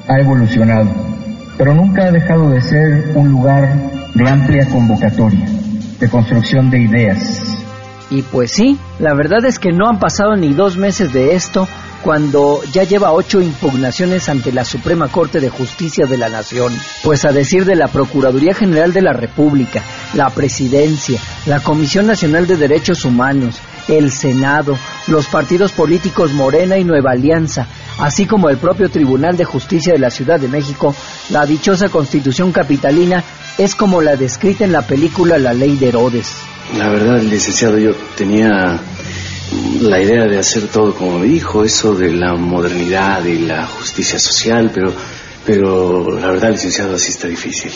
ha 0.09 0.19
evolucionado, 0.19 0.91
pero 1.57 1.75
nunca 1.75 2.07
ha 2.07 2.11
dejado 2.11 2.51
de 2.51 2.61
ser 2.61 3.13
un 3.15 3.31
lugar 3.31 3.69
de 4.15 4.29
amplia 4.29 4.67
convocatoria, 4.67 5.47
de 6.01 6.09
construcción 6.09 6.71
de 6.71 6.81
ideas. 6.81 7.66
Y 8.11 8.23
pues 8.23 8.53
sí, 8.53 8.79
la 8.99 9.15
verdad 9.15 9.45
es 9.45 9.59
que 9.59 9.73
no 9.73 9.89
han 9.89 9.99
pasado 9.99 10.37
ni 10.37 10.53
dos 10.53 10.77
meses 10.77 11.13
de 11.13 11.35
esto 11.35 11.67
cuando 12.03 12.63
ya 12.73 12.85
lleva 12.85 13.13
ocho 13.13 13.41
impugnaciones 13.41 14.29
ante 14.29 14.53
la 14.53 14.65
Suprema 14.65 15.09
Corte 15.09 15.41
de 15.41 15.49
Justicia 15.49 16.07
de 16.07 16.17
la 16.17 16.29
Nación. 16.29 16.73
Pues 17.03 17.25
a 17.25 17.33
decir 17.33 17.65
de 17.65 17.75
la 17.75 17.89
Procuraduría 17.89 18.55
General 18.55 18.93
de 18.93 19.03
la 19.03 19.13
República, 19.13 19.83
la 20.15 20.31
Presidencia, 20.31 21.21
la 21.47 21.59
Comisión 21.59 22.07
Nacional 22.07 22.47
de 22.47 22.57
Derechos 22.57 23.05
Humanos, 23.05 23.61
el 23.89 24.13
Senado, 24.13 24.79
los 25.09 25.27
partidos 25.27 25.73
políticos 25.73 26.33
Morena 26.33 26.79
y 26.79 26.85
Nueva 26.85 27.11
Alianza, 27.11 27.67
así 27.99 28.25
como 28.25 28.51
el 28.51 28.59
propio 28.59 28.89
Tribunal 28.89 29.37
de 29.37 29.45
Justicia 29.45 29.93
de 29.93 29.99
la 29.99 30.11
Ciudad 30.11 30.39
de 30.39 30.47
México, 30.47 30.95
la 31.31 31.45
dichosa 31.45 31.89
constitución 31.89 32.53
capitalina 32.53 33.25
es 33.59 33.75
como 33.75 34.01
la 34.01 34.15
descrita 34.15 34.65
en 34.65 34.71
la 34.71 34.83
película 34.83 35.39
La 35.39 35.53
Ley 35.53 35.77
de 35.77 35.89
Herodes. 35.89 36.37
La 36.75 36.89
verdad, 36.89 37.23
licenciado, 37.23 37.79
yo 37.79 37.95
tenía 38.17 38.81
la 39.81 40.01
idea 40.01 40.27
de 40.27 40.39
hacer 40.39 40.69
todo 40.69 40.95
como 40.95 41.21
me 41.21 41.27
dijo, 41.27 41.65
eso 41.65 41.95
de 41.95 42.11
la 42.11 42.35
modernidad 42.35 43.25
y 43.25 43.39
la 43.39 43.67
justicia 43.67 44.19
social, 44.19 44.71
pero, 44.75 44.93
pero 45.45 46.19
la 46.19 46.29
verdad, 46.29 46.51
licenciado, 46.51 46.97
así 46.97 47.11
está 47.11 47.29
difícil. 47.29 47.73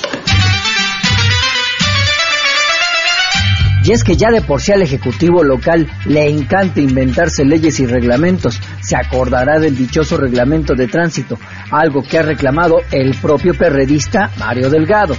Y 3.83 3.93
es 3.93 4.05
que 4.05 4.17
ya 4.17 4.31
de 4.31 4.43
por 4.43 4.61
sí 4.61 4.73
al 4.73 4.83
Ejecutivo 4.83 5.43
local 5.43 5.89
le 6.07 6.29
encanta 6.29 6.81
inventarse 6.81 7.45
leyes 7.45 7.81
y 7.81 7.87
reglamentos. 7.87 8.61
Se 8.83 8.97
acordará 8.97 9.59
del 9.59 9.77
dichoso 9.77 10.19
reglamento 10.19 10.75
de 10.75 10.87
tránsito, 10.87 11.39
algo 11.71 12.03
que 12.03 12.19
ha 12.19 12.23
reclamado 12.23 12.77
el 12.93 13.15
propio 13.21 13.55
perredista 13.55 14.31
Mario 14.39 14.69
Delgado. 14.69 15.15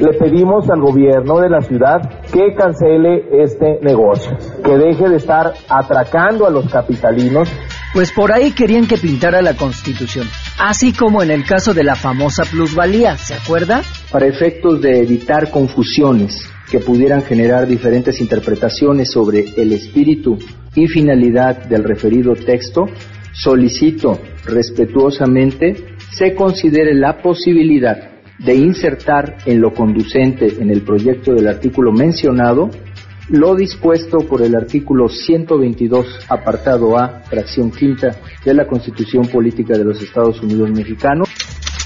Le 0.00 0.16
pedimos 0.18 0.68
al 0.70 0.80
gobierno 0.80 1.40
de 1.40 1.48
la 1.48 1.60
ciudad 1.62 2.00
que 2.30 2.54
cancele 2.54 3.24
este 3.42 3.78
negocio, 3.82 4.36
que 4.62 4.76
deje 4.76 5.08
de 5.08 5.16
estar 5.16 5.52
atracando 5.68 6.46
a 6.46 6.50
los 6.50 6.70
capitalinos. 6.70 7.48
Pues 7.92 8.12
por 8.12 8.32
ahí 8.32 8.52
querían 8.52 8.86
que 8.86 8.98
pintara 8.98 9.40
la 9.40 9.54
constitución, 9.54 10.28
así 10.58 10.92
como 10.92 11.22
en 11.22 11.30
el 11.30 11.44
caso 11.44 11.74
de 11.74 11.84
la 11.84 11.94
famosa 11.94 12.44
plusvalía, 12.44 13.16
¿se 13.16 13.34
acuerda? 13.34 13.82
Para 14.10 14.26
efectos 14.26 14.80
de 14.80 15.00
evitar 15.00 15.50
confusiones 15.50 16.54
que 16.74 16.80
pudieran 16.80 17.22
generar 17.22 17.68
diferentes 17.68 18.20
interpretaciones 18.20 19.08
sobre 19.12 19.44
el 19.56 19.72
espíritu 19.72 20.36
y 20.74 20.88
finalidad 20.88 21.66
del 21.66 21.84
referido 21.84 22.34
texto, 22.34 22.86
solicito 23.32 24.18
respetuosamente 24.44 25.94
se 26.10 26.34
considere 26.34 26.92
la 26.92 27.22
posibilidad 27.22 28.10
de 28.40 28.56
insertar 28.56 29.36
en 29.46 29.60
lo 29.60 29.72
conducente 29.72 30.48
en 30.58 30.68
el 30.68 30.82
proyecto 30.82 31.32
del 31.32 31.46
artículo 31.46 31.92
mencionado 31.92 32.70
lo 33.28 33.54
dispuesto 33.54 34.18
por 34.18 34.42
el 34.42 34.56
artículo 34.56 35.08
122, 35.08 36.26
apartado 36.28 36.98
A, 36.98 37.20
fracción 37.20 37.70
quinta 37.70 38.16
de 38.44 38.52
la 38.52 38.66
Constitución 38.66 39.28
Política 39.28 39.78
de 39.78 39.84
los 39.84 40.02
Estados 40.02 40.42
Unidos 40.42 40.70
Mexicanos. 40.72 41.28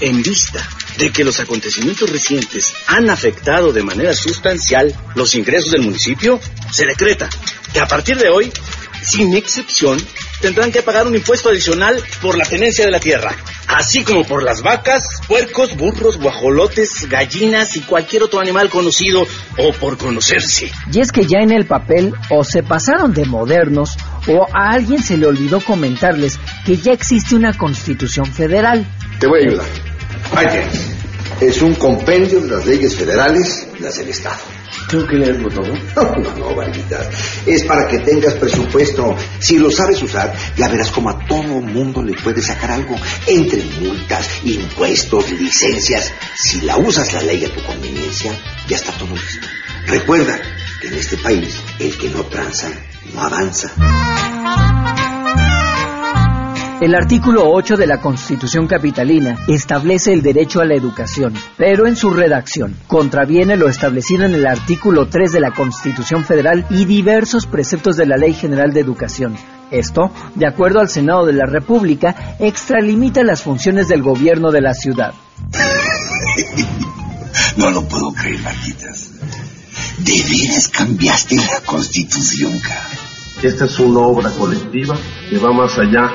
En 0.01 0.17
vista 0.17 0.59
de 0.97 1.11
que 1.11 1.23
los 1.23 1.39
acontecimientos 1.39 2.09
recientes 2.09 2.73
han 2.87 3.09
afectado 3.09 3.71
de 3.71 3.83
manera 3.83 4.13
sustancial 4.13 4.93
los 5.15 5.35
ingresos 5.35 5.71
del 5.71 5.81
municipio, 5.81 6.39
se 6.71 6.85
decreta 6.85 7.29
que 7.73 7.79
a 7.79 7.87
partir 7.87 8.17
de 8.17 8.29
hoy, 8.29 8.51
sin 9.03 9.33
excepción, 9.35 9.99
tendrán 10.41 10.71
que 10.71 10.81
pagar 10.81 11.07
un 11.07 11.15
impuesto 11.15 11.49
adicional 11.49 12.01
por 12.21 12.37
la 12.37 12.45
tenencia 12.45 12.85
de 12.85 12.91
la 12.91 12.99
tierra, 12.99 13.35
así 13.67 14.03
como 14.03 14.23
por 14.23 14.43
las 14.43 14.61
vacas, 14.61 15.03
puercos, 15.27 15.75
burros, 15.75 16.17
guajolotes, 16.17 17.07
gallinas 17.09 17.75
y 17.75 17.81
cualquier 17.81 18.23
otro 18.23 18.39
animal 18.39 18.69
conocido 18.69 19.27
o 19.57 19.73
por 19.73 19.97
conocerse. 19.97 20.71
Y 20.91 20.99
es 20.99 21.11
que 21.11 21.25
ya 21.25 21.39
en 21.39 21.51
el 21.51 21.65
papel 21.65 22.13
o 22.29 22.43
se 22.43 22.63
pasaron 22.63 23.13
de 23.13 23.25
modernos 23.25 23.97
o 24.27 24.47
a 24.53 24.71
alguien 24.71 25.03
se 25.03 25.17
le 25.17 25.27
olvidó 25.27 25.59
comentarles 25.61 26.39
que 26.65 26.77
ya 26.77 26.91
existe 26.93 27.35
una 27.35 27.57
constitución 27.57 28.25
federal. 28.25 28.85
Te 29.19 29.27
voy 29.27 29.41
a 29.41 29.47
ayudar. 29.47 29.88
Ahí 30.35 30.47
tienes. 30.47 30.99
Es 31.41 31.61
un 31.61 31.75
compendio 31.75 32.41
de 32.41 32.49
las 32.49 32.65
leyes 32.65 32.95
federales, 32.95 33.67
las 33.79 33.97
del 33.97 34.09
Estado. 34.09 34.39
¿Tengo 34.89 35.05
que 35.07 35.17
leerlo 35.17 35.49
todo? 35.49 35.73
No, 35.95 36.15
no, 36.15 36.35
no, 36.37 36.55
Varguitas. 36.55 37.07
Es 37.45 37.63
para 37.63 37.87
que 37.87 37.99
tengas 37.99 38.33
presupuesto. 38.33 39.15
Si 39.39 39.57
lo 39.57 39.69
sabes 39.69 40.01
usar, 40.01 40.33
ya 40.57 40.67
verás 40.67 40.91
como 40.91 41.09
a 41.09 41.25
todo 41.25 41.61
mundo 41.61 42.01
le 42.01 42.13
puedes 42.13 42.45
sacar 42.45 42.71
algo. 42.71 42.95
Entre 43.27 43.63
multas, 43.79 44.27
impuestos, 44.43 45.31
licencias. 45.31 46.11
Si 46.35 46.61
la 46.61 46.77
usas 46.77 47.13
la 47.13 47.21
ley 47.21 47.45
a 47.45 47.53
tu 47.53 47.63
conveniencia, 47.63 48.33
ya 48.67 48.75
está 48.75 48.91
todo 48.93 49.13
listo. 49.13 49.47
Recuerda 49.85 50.39
que 50.81 50.87
en 50.87 50.93
este 50.95 51.17
país, 51.17 51.59
el 51.79 51.97
que 51.97 52.09
no 52.09 52.23
tranza, 52.23 52.69
no 53.13 53.21
avanza. 53.21 53.71
El 56.81 56.95
artículo 56.95 57.51
8 57.51 57.75
de 57.75 57.87
la 57.87 57.99
Constitución 57.99 58.65
Capitalina 58.65 59.37
establece 59.49 60.13
el 60.13 60.21
derecho 60.21 60.61
a 60.61 60.65
la 60.65 60.75
educación, 60.75 61.33
pero 61.57 61.87
en 61.87 61.97
su 61.97 62.09
redacción 62.09 62.73
contraviene 62.87 63.57
lo 63.57 63.67
establecido 63.67 64.23
en 64.23 64.33
el 64.33 64.47
artículo 64.47 65.09
3 65.09 65.33
de 65.33 65.41
la 65.41 65.51
Constitución 65.51 66.23
Federal 66.23 66.65
y 66.69 66.85
diversos 66.85 67.47
preceptos 67.47 67.97
de 67.97 68.05
la 68.05 68.15
Ley 68.15 68.33
General 68.33 68.71
de 68.71 68.79
Educación. 68.79 69.35
Esto, 69.71 70.09
de 70.35 70.47
acuerdo 70.47 70.79
al 70.79 70.87
Senado 70.87 71.25
de 71.25 71.33
la 71.33 71.45
República, 71.45 72.15
extralimita 72.39 73.23
las 73.23 73.43
funciones 73.43 73.89
del 73.89 74.01
gobierno 74.01 74.49
de 74.51 74.61
la 74.61 74.73
ciudad. 74.73 75.13
No 77.57 77.71
lo 77.71 77.83
puedo 77.89 78.13
creer, 78.13 78.39
Marquitas. 78.39 79.11
De 79.97 80.23
veras 80.23 80.69
cambiaste 80.69 81.35
la 81.35 81.59
Constitución, 81.65 82.57
cara. 82.59 82.87
Esta 83.43 83.65
es 83.65 83.79
una 83.79 83.99
obra 83.99 84.29
colectiva 84.31 84.97
que 85.29 85.37
va 85.37 85.51
más 85.51 85.77
allá 85.77 86.09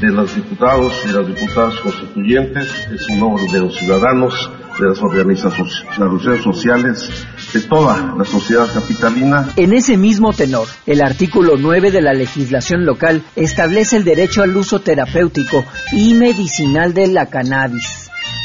de 0.00 0.08
los 0.08 0.34
diputados 0.34 0.94
y 1.04 1.12
las 1.12 1.26
diputadas 1.26 1.74
constituyentes, 1.80 2.68
es 2.92 3.08
una 3.10 3.26
obra 3.26 3.52
de 3.52 3.58
los 3.60 3.76
ciudadanos, 3.76 4.50
de 4.78 4.88
las 4.88 5.02
organizaciones 5.02 6.42
sociales, 6.42 7.26
de 7.52 7.60
toda 7.60 8.14
la 8.16 8.24
sociedad 8.24 8.72
capitalina. 8.72 9.48
En 9.56 9.74
ese 9.74 9.96
mismo 9.96 10.32
tenor, 10.32 10.66
el 10.86 11.02
artículo 11.02 11.56
9 11.58 11.90
de 11.90 12.00
la 12.00 12.14
legislación 12.14 12.86
local 12.86 13.22
establece 13.36 13.96
el 13.96 14.04
derecho 14.04 14.42
al 14.42 14.56
uso 14.56 14.80
terapéutico 14.80 15.64
y 15.92 16.14
medicinal 16.14 16.94
de 16.94 17.08
la 17.08 17.26
cannabis 17.26 17.99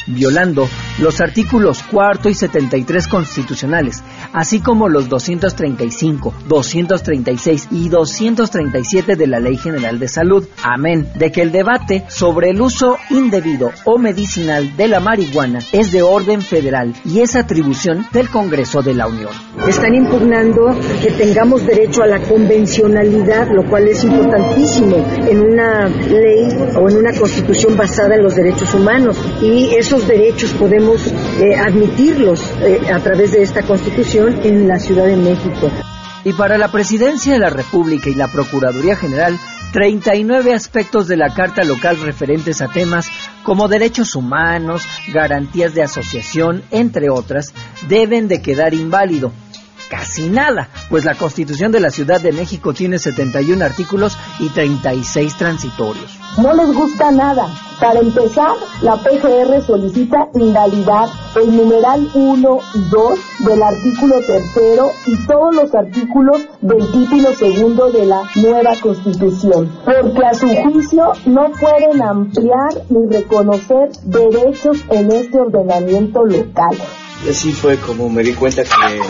violando 0.08 0.68
los 1.00 1.22
artículos 1.22 1.84
cuarto 1.84 2.30
y 2.30 2.34
73 2.34 3.08
constitucionales, 3.08 4.04
así 4.34 4.60
como 4.60 4.90
los 4.90 5.10
235, 5.10 6.34
236 6.48 7.68
y 7.72 7.90
237 7.90 9.16
de 9.16 9.28
la 9.28 9.40
Ley 9.40 9.58
General 9.58 10.00
de 10.00 10.08
Salud. 10.08 10.48
Amén 10.64 11.10
de 11.16 11.32
que 11.32 11.42
el 11.42 11.52
debate 11.52 12.06
sobre 12.10 12.52
el 12.52 12.62
uso 12.62 12.98
indebido 13.10 13.72
o 13.86 13.98
medicinal 13.98 14.76
de 14.76 14.88
la 14.88 15.00
marihuana 15.00 15.60
es 15.72 15.92
de 15.92 16.02
orden 16.02 16.42
federal 16.42 16.94
y 17.06 17.22
es 17.22 17.36
atribución 17.36 18.06
del 18.12 18.30
Congreso 18.30 18.82
de 18.82 18.94
la 18.94 19.08
Unión. 19.08 19.32
Están 19.68 19.96
impugnando 19.96 20.76
que 21.02 21.12
tengamos 21.12 21.66
derecho 21.66 22.04
a 22.04 22.08
la 22.08 22.20
convencionalidad, 22.20 23.50
lo 23.52 23.64
cual 23.70 23.88
es 23.88 24.04
importantísimo 24.04 24.98
en 25.28 25.42
una 25.42 25.88
ley 25.88 26.48
o 26.76 26.90
en 26.90 26.98
una 26.98 27.14
constitución 27.14 27.76
basada 27.76 28.16
en 28.16 28.24
los 28.24 28.36
derechos 28.36 28.74
humanos. 28.74 29.18
Y 29.42 29.76
esos 29.96 30.08
derechos 30.10 30.52
podemos 30.52 31.08
eh, 31.08 31.56
admitirlos 31.56 32.42
eh, 32.62 32.82
a 32.94 33.00
través 33.00 33.32
de 33.32 33.42
esta 33.42 33.64
constitución 33.64 34.42
en 34.44 34.68
la 34.68 34.78
Ciudad 34.78 35.06
de 35.06 35.16
México. 35.16 35.72
Y 36.26 36.34
para 36.34 36.58
la 36.58 36.70
Presidencia 36.70 37.32
de 37.32 37.40
la 37.40 37.50
República 37.50 38.10
y 38.10 38.16
la 38.16 38.28
Procuraduría 38.28 38.98
General, 38.98 39.40
39 39.72 40.54
aspectos 40.54 41.08
de 41.08 41.16
la 41.16 41.34
Carta 41.34 41.64
Local 41.64 41.98
referentes 42.02 42.62
a 42.62 42.68
temas 42.68 43.10
como 43.44 43.70
derechos 43.70 44.16
humanos, 44.16 44.86
garantías 45.14 45.74
de 45.74 45.84
asociación, 45.84 46.64
entre 46.72 47.10
otras, 47.10 47.54
deben 47.88 48.28
de 48.28 48.42
quedar 48.42 48.74
inválido. 48.74 49.32
Casi 49.90 50.30
nada, 50.30 50.70
pues 50.90 51.06
la 51.06 51.16
Constitución 51.16 51.72
de 51.72 51.80
la 51.80 51.92
Ciudad 51.92 52.20
de 52.20 52.32
México 52.32 52.74
tiene 52.74 52.98
71 53.00 53.64
artículos 53.64 54.18
y 54.40 54.50
36 54.50 55.36
transitorios. 55.38 56.18
No 56.38 56.54
les 56.54 56.74
gusta 56.74 57.12
nada. 57.12 57.48
Para 57.80 58.00
empezar, 58.00 58.56
la 58.82 58.96
PGR 58.96 59.62
solicita 59.66 60.30
invalidar 60.34 61.08
el 61.36 61.56
numeral 61.56 62.10
1 62.14 62.60
y 62.74 62.90
2 62.90 63.20
del 63.40 63.62
artículo 63.62 64.16
3 64.26 64.44
y 65.08 65.28
todos 65.28 65.56
los 65.56 65.76
artículos 65.76 66.42
del 66.62 66.92
título 66.92 67.34
segundo 67.34 67.92
de 67.92 68.06
la 68.06 68.24
nueva 68.36 68.72
Constitución, 68.82 69.72
porque 69.84 70.26
a 70.26 70.34
su 70.34 70.48
juicio 70.48 71.12
no 71.26 71.52
pueden 71.52 72.02
ampliar 72.02 72.82
ni 72.90 73.08
reconocer 73.08 73.92
derechos 74.04 74.78
en 74.90 75.12
este 75.12 75.40
ordenamiento 75.40 76.26
local. 76.26 76.76
Y 77.24 77.30
así 77.30 77.54
fue 77.54 77.78
como 77.78 78.10
me 78.10 78.24
di 78.24 78.34
cuenta 78.34 78.64
que, 78.64 79.02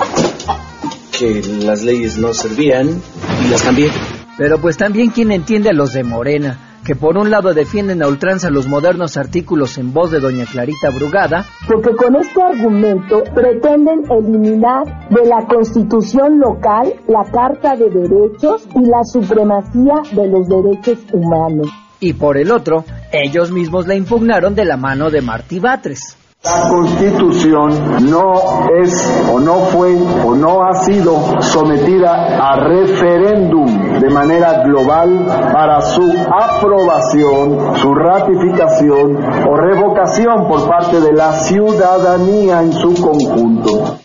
que 1.18 1.42
las 1.64 1.84
leyes 1.84 2.18
no 2.18 2.34
servían 2.34 3.02
y 3.44 3.48
las 3.50 3.64
cambié. 3.64 3.90
Pero 4.38 4.60
pues 4.60 4.78
también 4.78 5.12
quien 5.12 5.32
entiende 5.32 5.70
a 5.70 5.74
los 5.74 5.94
de 5.94 6.04
Morena, 6.04 6.80
que 6.86 6.96
por 6.96 7.18
un 7.18 7.32
lado 7.32 7.54
defienden 7.54 8.04
a 8.04 8.08
ultranza 8.08 8.50
los 8.50 8.68
modernos 8.68 9.18
artículos 9.18 9.78
en 9.78 9.94
voz 9.94 10.12
de 10.12 10.20
doña 10.20 10.46
Clarita 10.46 10.90
Brugada, 10.92 11.46
porque 11.68 11.96
con 11.96 12.16
este 12.16 12.42
argumento 12.42 13.24
pretenden 13.34 14.04
eliminar 14.12 15.10
de 15.10 15.26
la 15.26 15.48
constitución 15.48 16.40
local 16.40 16.94
la 17.08 17.24
Carta 17.32 17.76
de 17.76 17.90
Derechos 17.90 18.68
y 18.76 18.86
la 18.86 19.04
supremacía 19.04 20.02
de 20.12 20.28
los 20.28 20.48
derechos 20.48 21.00
humanos. 21.12 21.68
y 22.02 22.14
por 22.14 22.38
el 22.38 22.52
otro, 22.52 22.84
ellos 23.12 23.52
mismos 23.52 23.88
la 23.88 23.96
impugnaron 23.96 24.54
de 24.54 24.66
la 24.66 24.78
mano 24.78 25.10
de 25.10 25.22
Martí 25.22 25.60
Batres. 25.60 26.18
La 26.46 26.70
Constitución 26.70 28.12
no 28.12 28.68
es 28.80 29.12
o 29.34 29.40
no 29.40 29.62
fue 29.72 29.96
o 30.24 30.36
no 30.36 30.62
ha 30.62 30.76
sido 30.76 31.42
sometida 31.42 32.38
a 32.38 32.56
referéndum 32.58 34.00
de 34.00 34.10
manera 34.12 34.62
global 34.64 35.26
para 35.52 35.82
su 35.82 36.04
aprobación, 36.04 37.76
su 37.78 37.96
ratificación 37.96 39.18
o 39.50 39.58
revocación 39.58 40.48
por 40.48 40.68
parte 40.68 41.02
de 41.02 41.14
la 41.14 41.34
ciudadanía 41.34 42.62
en 42.62 42.74
su 42.74 42.94
conjunto. 42.94 43.98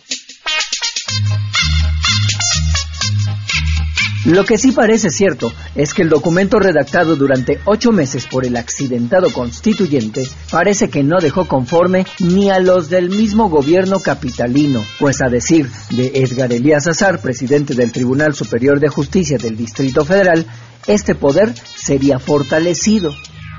Lo 4.31 4.45
que 4.45 4.59
sí 4.59 4.71
parece 4.71 5.11
cierto 5.11 5.53
es 5.75 5.93
que 5.93 6.03
el 6.03 6.09
documento 6.09 6.61
redactado 6.61 7.17
durante 7.17 7.59
ocho 7.65 7.91
meses 7.91 8.27
por 8.27 8.47
el 8.47 8.57
accidentado 8.57 9.33
constituyente 9.33 10.25
parece 10.53 10.89
que 10.89 11.03
no 11.03 11.19
dejó 11.19 11.49
conforme 11.49 12.07
ni 12.21 12.49
a 12.49 12.61
los 12.61 12.89
del 12.89 13.11
mismo 13.11 13.49
gobierno 13.49 13.99
capitalino, 13.99 14.85
pues 15.01 15.21
a 15.21 15.29
decir 15.29 15.69
de 15.91 16.13
Edgar 16.15 16.53
Elías 16.53 16.87
Azar, 16.87 17.21
presidente 17.21 17.75
del 17.75 17.91
Tribunal 17.91 18.33
Superior 18.33 18.79
de 18.79 18.89
Justicia 18.89 19.37
del 19.37 19.57
Distrito 19.57 20.05
Federal, 20.05 20.47
este 20.87 21.17
poder 21.17 21.53
sería 21.75 22.21
fortalecido. 22.21 23.13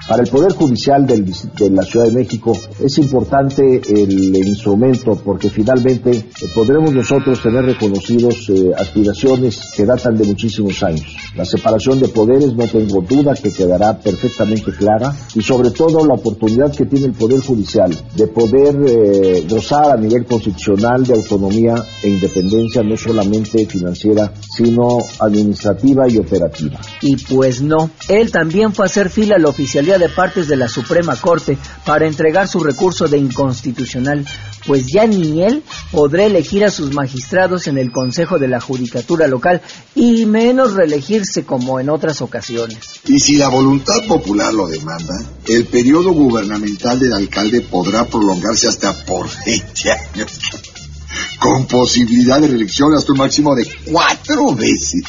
Para 0.08 0.24
el 0.24 0.30
Poder 0.30 0.54
Judicial 0.54 1.06
del, 1.06 1.26
de 1.26 1.70
la 1.70 1.84
Ciudad 1.84 2.08
de 2.08 2.14
México 2.14 2.58
es 2.80 2.98
importante 2.98 3.82
el 3.88 4.36
instrumento 4.36 5.16
porque 5.24 5.50
finalmente 5.50 6.12
eh, 6.12 6.26
podremos 6.54 6.94
nosotros 6.94 7.42
tener 7.42 7.64
reconocidos 7.66 8.50
eh, 8.50 8.72
aspiraciones 8.78 9.72
que 9.76 9.86
datan 9.86 10.18
de 10.18 10.26
muchísimos 10.26 10.82
años. 10.84 11.16
La 11.36 11.46
separación 11.46 12.00
de 12.00 12.08
poderes 12.08 12.54
no 12.56 12.68
tengo 12.68 13.02
duda 13.02 13.36
que 13.36 13.54
quedará 13.54 14.00
perfectamente 14.00 14.72
clara 14.72 15.16
y 15.36 15.42
sobre 15.42 15.72
todo 15.72 16.06
la 16.06 16.16
oportunidad 16.16 16.76
que 16.76 16.86
tiene 16.86 17.08
el 17.08 17.14
Poder 17.14 17.40
Judicial 17.40 17.96
de 18.16 18.28
poder 18.28 18.76
eh, 18.86 19.46
gozar 19.50 19.92
a 19.92 19.98
nivel 19.98 20.26
constitucional 20.26 21.06
de 21.06 21.14
autonomía 21.14 21.76
e 22.04 22.10
independencia 22.10 22.84
no 22.84 22.98
solamente 22.98 23.66
financiera 23.66 24.34
sino 24.42 25.00
administrativa 25.20 26.10
y 26.10 26.18
operativa. 26.18 26.80
Y 27.02 27.16
pues 27.18 27.62
no, 27.62 27.90
él 28.10 28.32
también 28.32 28.74
fue 28.74 28.86
a 28.86 28.88
hacer 28.88 29.10
fila 29.10 29.36
a 29.36 29.40
la 29.40 29.50
de 29.98 30.10
partes 30.10 30.48
de 30.48 30.56
la 30.56 30.68
Suprema 30.68 31.16
Corte 31.16 31.58
para 31.86 32.08
entregar 32.08 32.48
su 32.48 32.60
recurso 32.60 33.08
de 33.08 33.18
inconstitucional, 33.18 34.26
pues 34.66 34.86
ya 34.88 35.06
ni 35.08 35.44
él 35.44 35.64
podrá 35.92 36.26
elegir 36.26 36.64
a 36.64 36.72
sus 36.72 36.94
magistrados 36.94 37.68
en 37.68 37.78
el 37.78 37.92
Consejo 37.92 38.40
de 38.40 38.48
la 38.48 38.60
Judicatura 38.60 39.28
local 39.28 39.62
y 39.96 40.26
menos 40.26 40.74
reelegirse 40.74 41.44
como 41.46 41.80
en 41.80 41.90
otras 41.90 42.22
ocasiones. 42.22 42.78
Y 43.08 43.20
si 43.20 43.36
la 43.38 43.50
voluntad 43.50 44.06
popular 44.08 44.54
lo 44.54 44.68
demanda, 44.68 45.16
el 45.48 45.66
periodo 45.66 46.12
gubernamental 46.12 47.00
del 47.00 47.14
alcalde 47.14 47.62
podrá 47.62 48.06
prolongarse 48.06 48.68
hasta 48.68 48.94
por 49.06 49.28
20 49.46 49.92
años, 49.92 50.40
con 51.40 51.66
posibilidad 51.66 52.40
de 52.40 52.48
reelección 52.48 52.94
hasta 52.94 53.12
un 53.12 53.18
máximo 53.18 53.56
de 53.56 53.68
cuatro 53.86 54.54
veces. 54.56 55.04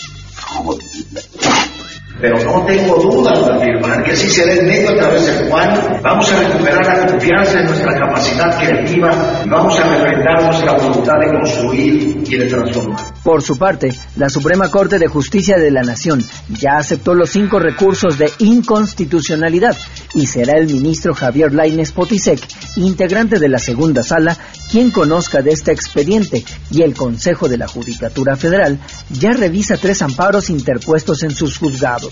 Pero 2.22 2.38
no 2.44 2.64
tengo 2.66 2.94
dudas 3.02 3.44
de 3.44 3.52
afirmar 3.52 4.04
que 4.04 4.14
si 4.14 4.30
será 4.30 4.52
el 4.52 4.64
medio 4.64 4.90
a 4.90 4.96
través 4.96 5.26
del 5.26 5.48
cual 5.48 6.00
vamos 6.04 6.30
a 6.30 6.38
recuperar 6.38 6.86
la 6.86 7.06
confianza 7.08 7.58
en 7.58 7.66
nuestra 7.66 7.98
capacidad 7.98 8.58
creativa 8.60 9.42
y 9.44 9.48
vamos 9.48 9.76
a 9.80 9.88
refrendar 9.88 10.44
nuestra 10.44 10.72
voluntad 10.74 11.14
de 11.18 11.32
construir 11.32 12.22
y 12.24 12.36
de 12.36 12.46
transformar. 12.46 13.00
Por 13.24 13.42
su 13.42 13.58
parte, 13.58 13.92
la 14.14 14.28
Suprema 14.28 14.70
Corte 14.70 15.00
de 15.00 15.08
Justicia 15.08 15.58
de 15.58 15.72
la 15.72 15.82
Nación 15.82 16.24
ya 16.48 16.76
aceptó 16.76 17.12
los 17.14 17.30
cinco 17.30 17.58
recursos 17.58 18.16
de 18.18 18.30
inconstitucionalidad 18.38 19.76
y 20.14 20.26
será 20.26 20.58
el 20.58 20.68
ministro 20.68 21.14
Javier 21.14 21.52
Lainez 21.52 21.90
Potisek, 21.90 22.40
integrante 22.76 23.40
de 23.40 23.48
la 23.48 23.58
segunda 23.58 24.04
sala, 24.04 24.36
quien 24.70 24.92
conozca 24.92 25.42
de 25.42 25.50
este 25.50 25.72
expediente 25.72 26.44
y 26.70 26.82
el 26.82 26.94
Consejo 26.94 27.48
de 27.48 27.58
la 27.58 27.66
Judicatura 27.66 28.36
Federal 28.36 28.78
ya 29.10 29.32
revisa 29.32 29.76
tres 29.76 30.02
amparos 30.02 30.50
interpuestos 30.50 31.24
en 31.24 31.32
sus 31.32 31.58
juzgados. 31.58 32.11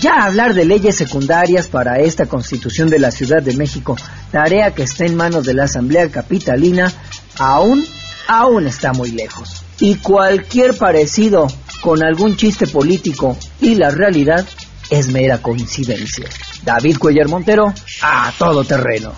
Ya 0.00 0.24
hablar 0.24 0.54
de 0.54 0.64
leyes 0.64 0.96
secundarias 0.96 1.66
para 1.66 1.98
esta 1.98 2.26
constitución 2.26 2.90
de 2.90 3.00
la 3.00 3.10
Ciudad 3.10 3.42
de 3.42 3.54
México, 3.54 3.96
tarea 4.30 4.72
que 4.72 4.84
está 4.84 5.04
en 5.04 5.16
manos 5.16 5.44
de 5.44 5.54
la 5.54 5.64
Asamblea 5.64 6.08
Capitalina, 6.10 6.92
aún, 7.38 7.84
aún 8.28 8.66
está 8.66 8.92
muy 8.92 9.10
lejos. 9.10 9.64
Y 9.80 9.96
cualquier 9.96 10.76
parecido 10.76 11.48
con 11.80 12.04
algún 12.04 12.36
chiste 12.36 12.66
político 12.66 13.36
y 13.60 13.74
la 13.74 13.90
realidad 13.90 14.46
es 14.90 15.08
mera 15.08 15.38
coincidencia. 15.38 16.28
David 16.62 16.98
Cuellar 16.98 17.28
Montero, 17.28 17.72
a 18.02 18.32
todo 18.38 18.64
terreno. 18.64 19.12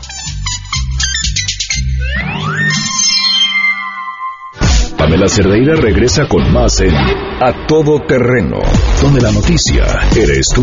Pamela 5.03 5.27
Cerdeira 5.27 5.75
regresa 5.75 6.29
con 6.29 6.53
más 6.53 6.81
en 6.81 6.95
A 6.95 7.67
Todo 7.67 7.99
Terreno, 8.07 8.59
donde 9.01 9.21
la 9.21 9.33
noticia 9.33 9.83
eres 10.15 10.47
tú. 10.55 10.63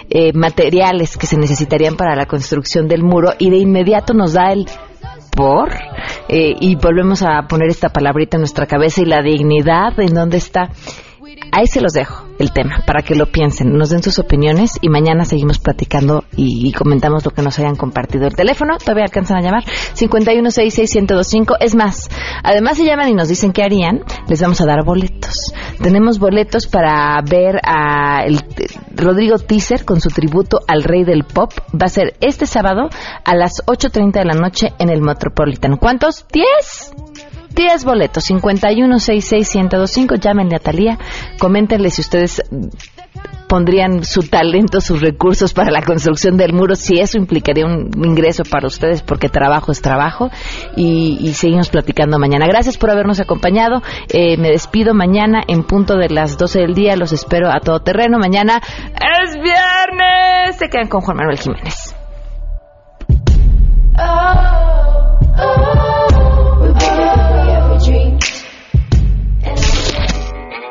eh, 0.10 0.34
materiales 0.34 1.18
que 1.18 1.28
se 1.28 1.38
necesitarían 1.38 1.96
para 1.96 2.16
la 2.16 2.26
construcción 2.26 2.88
del 2.88 3.04
muro 3.04 3.34
y 3.38 3.50
de 3.50 3.58
inmediato 3.58 4.14
nos 4.14 4.34
da 4.34 4.52
el 4.52 4.68
por 5.36 5.72
eh, 6.30 6.54
y 6.60 6.76
volvemos 6.76 7.24
a 7.24 7.48
poner 7.48 7.70
esta 7.70 7.90
palabrita 7.90 8.38
en 8.38 8.42
nuestra 8.42 8.68
cabeza 8.68 9.02
y 9.02 9.06
la 9.06 9.22
dignidad 9.22 10.00
en 10.00 10.14
dónde 10.14 10.38
está. 10.38 10.70
Ahí 11.56 11.68
se 11.68 11.82
los 11.82 11.94
dejo 11.94 12.26
el 12.40 12.52
tema 12.52 12.82
para 12.88 13.04
que 13.04 13.14
lo 13.14 13.28
piensen, 13.28 13.78
nos 13.78 13.92
den 13.92 14.02
sus 14.02 14.18
opiniones 14.18 14.80
y 14.82 14.90
mañana 14.90 15.24
seguimos 15.24 15.60
platicando 15.60 16.24
y, 16.36 16.72
comentamos 16.74 17.24
lo 17.24 17.30
que 17.30 17.44
nos 17.44 17.60
hayan 17.60 17.76
compartido. 17.76 18.26
El 18.26 18.34
teléfono 18.34 18.76
todavía 18.80 19.04
alcanzan 19.04 19.38
a 19.38 19.42
llamar 19.42 19.64
5166125. 19.64 21.58
Es 21.60 21.76
más, 21.76 22.10
además 22.44 22.78
si 22.78 22.86
llaman 22.86 23.10
y 23.10 23.14
nos 23.14 23.28
dicen 23.28 23.54
qué 23.54 23.62
harían, 23.62 24.04
les 24.28 24.42
vamos 24.42 24.62
a 24.62 24.66
dar 24.66 24.84
boletos. 24.84 25.54
Tenemos 25.80 26.18
boletos 26.18 26.66
para 26.66 27.22
ver 27.22 27.60
a 27.64 28.24
el, 28.26 28.40
Rodrigo 28.96 29.38
Teaser 29.38 29.86
con 29.86 30.02
su 30.02 30.10
tributo 30.10 30.60
al 30.68 30.84
rey 30.84 31.04
del 31.04 31.24
pop. 31.24 31.52
Va 31.72 31.86
a 31.86 31.90
ser 31.90 32.16
este 32.20 32.48
sábado 32.48 32.90
a 33.24 33.36
las 33.36 33.64
8.30 33.68 34.12
de 34.14 34.26
la 34.26 34.34
noche 34.34 34.74
en 34.80 34.90
el 34.90 35.04
Metropolitan. 35.04 35.78
¿Cuántos? 35.78 36.26
¿10? 36.30 37.43
10 37.54 37.86
boletos, 37.86 38.30
51661025. 38.30 40.20
Llámenle 40.20 40.56
a 40.56 40.60
Talía, 40.60 40.98
coméntenle 41.40 41.90
si 41.90 42.02
ustedes 42.02 42.42
pondrían 43.54 44.04
su 44.04 44.24
talento, 44.24 44.82
sus 44.82 45.00
recursos 45.00 45.54
para 45.54 45.70
la 45.70 45.84
construcción 45.84 46.38
del 46.38 46.54
muro, 46.54 46.74
si 46.74 47.00
eso 47.00 47.20
implicaría 47.20 47.68
un 47.68 47.92
ingreso 48.04 48.42
para 48.50 48.66
ustedes, 48.66 49.04
porque 49.04 49.30
trabajo 49.30 49.72
es 49.72 49.80
trabajo. 49.80 50.32
Y, 50.76 51.34
seguimos 51.36 51.70
platicando 51.70 52.18
mañana. 52.18 52.48
Gracias 52.48 52.78
por 52.78 52.90
habernos 52.90 53.20
acompañado. 53.20 53.84
Eh, 54.10 54.38
me 54.38 54.50
despido 54.50 54.96
mañana 54.96 55.44
en 55.48 55.64
punto 55.64 55.98
de 55.98 56.10
las 56.10 56.36
12 56.38 56.62
del 56.62 56.74
día. 56.74 56.96
Los 56.96 57.14
espero 57.14 57.52
a 57.52 57.60
todo 57.60 57.80
terreno. 57.82 58.18
Mañana 58.18 58.60
es 58.96 59.34
viernes. 59.36 60.58
Se 60.58 60.70
quedan 60.70 60.88
con 60.88 61.02
Juan 61.02 61.18
Manuel 61.18 61.38
Jiménez. 61.38 61.96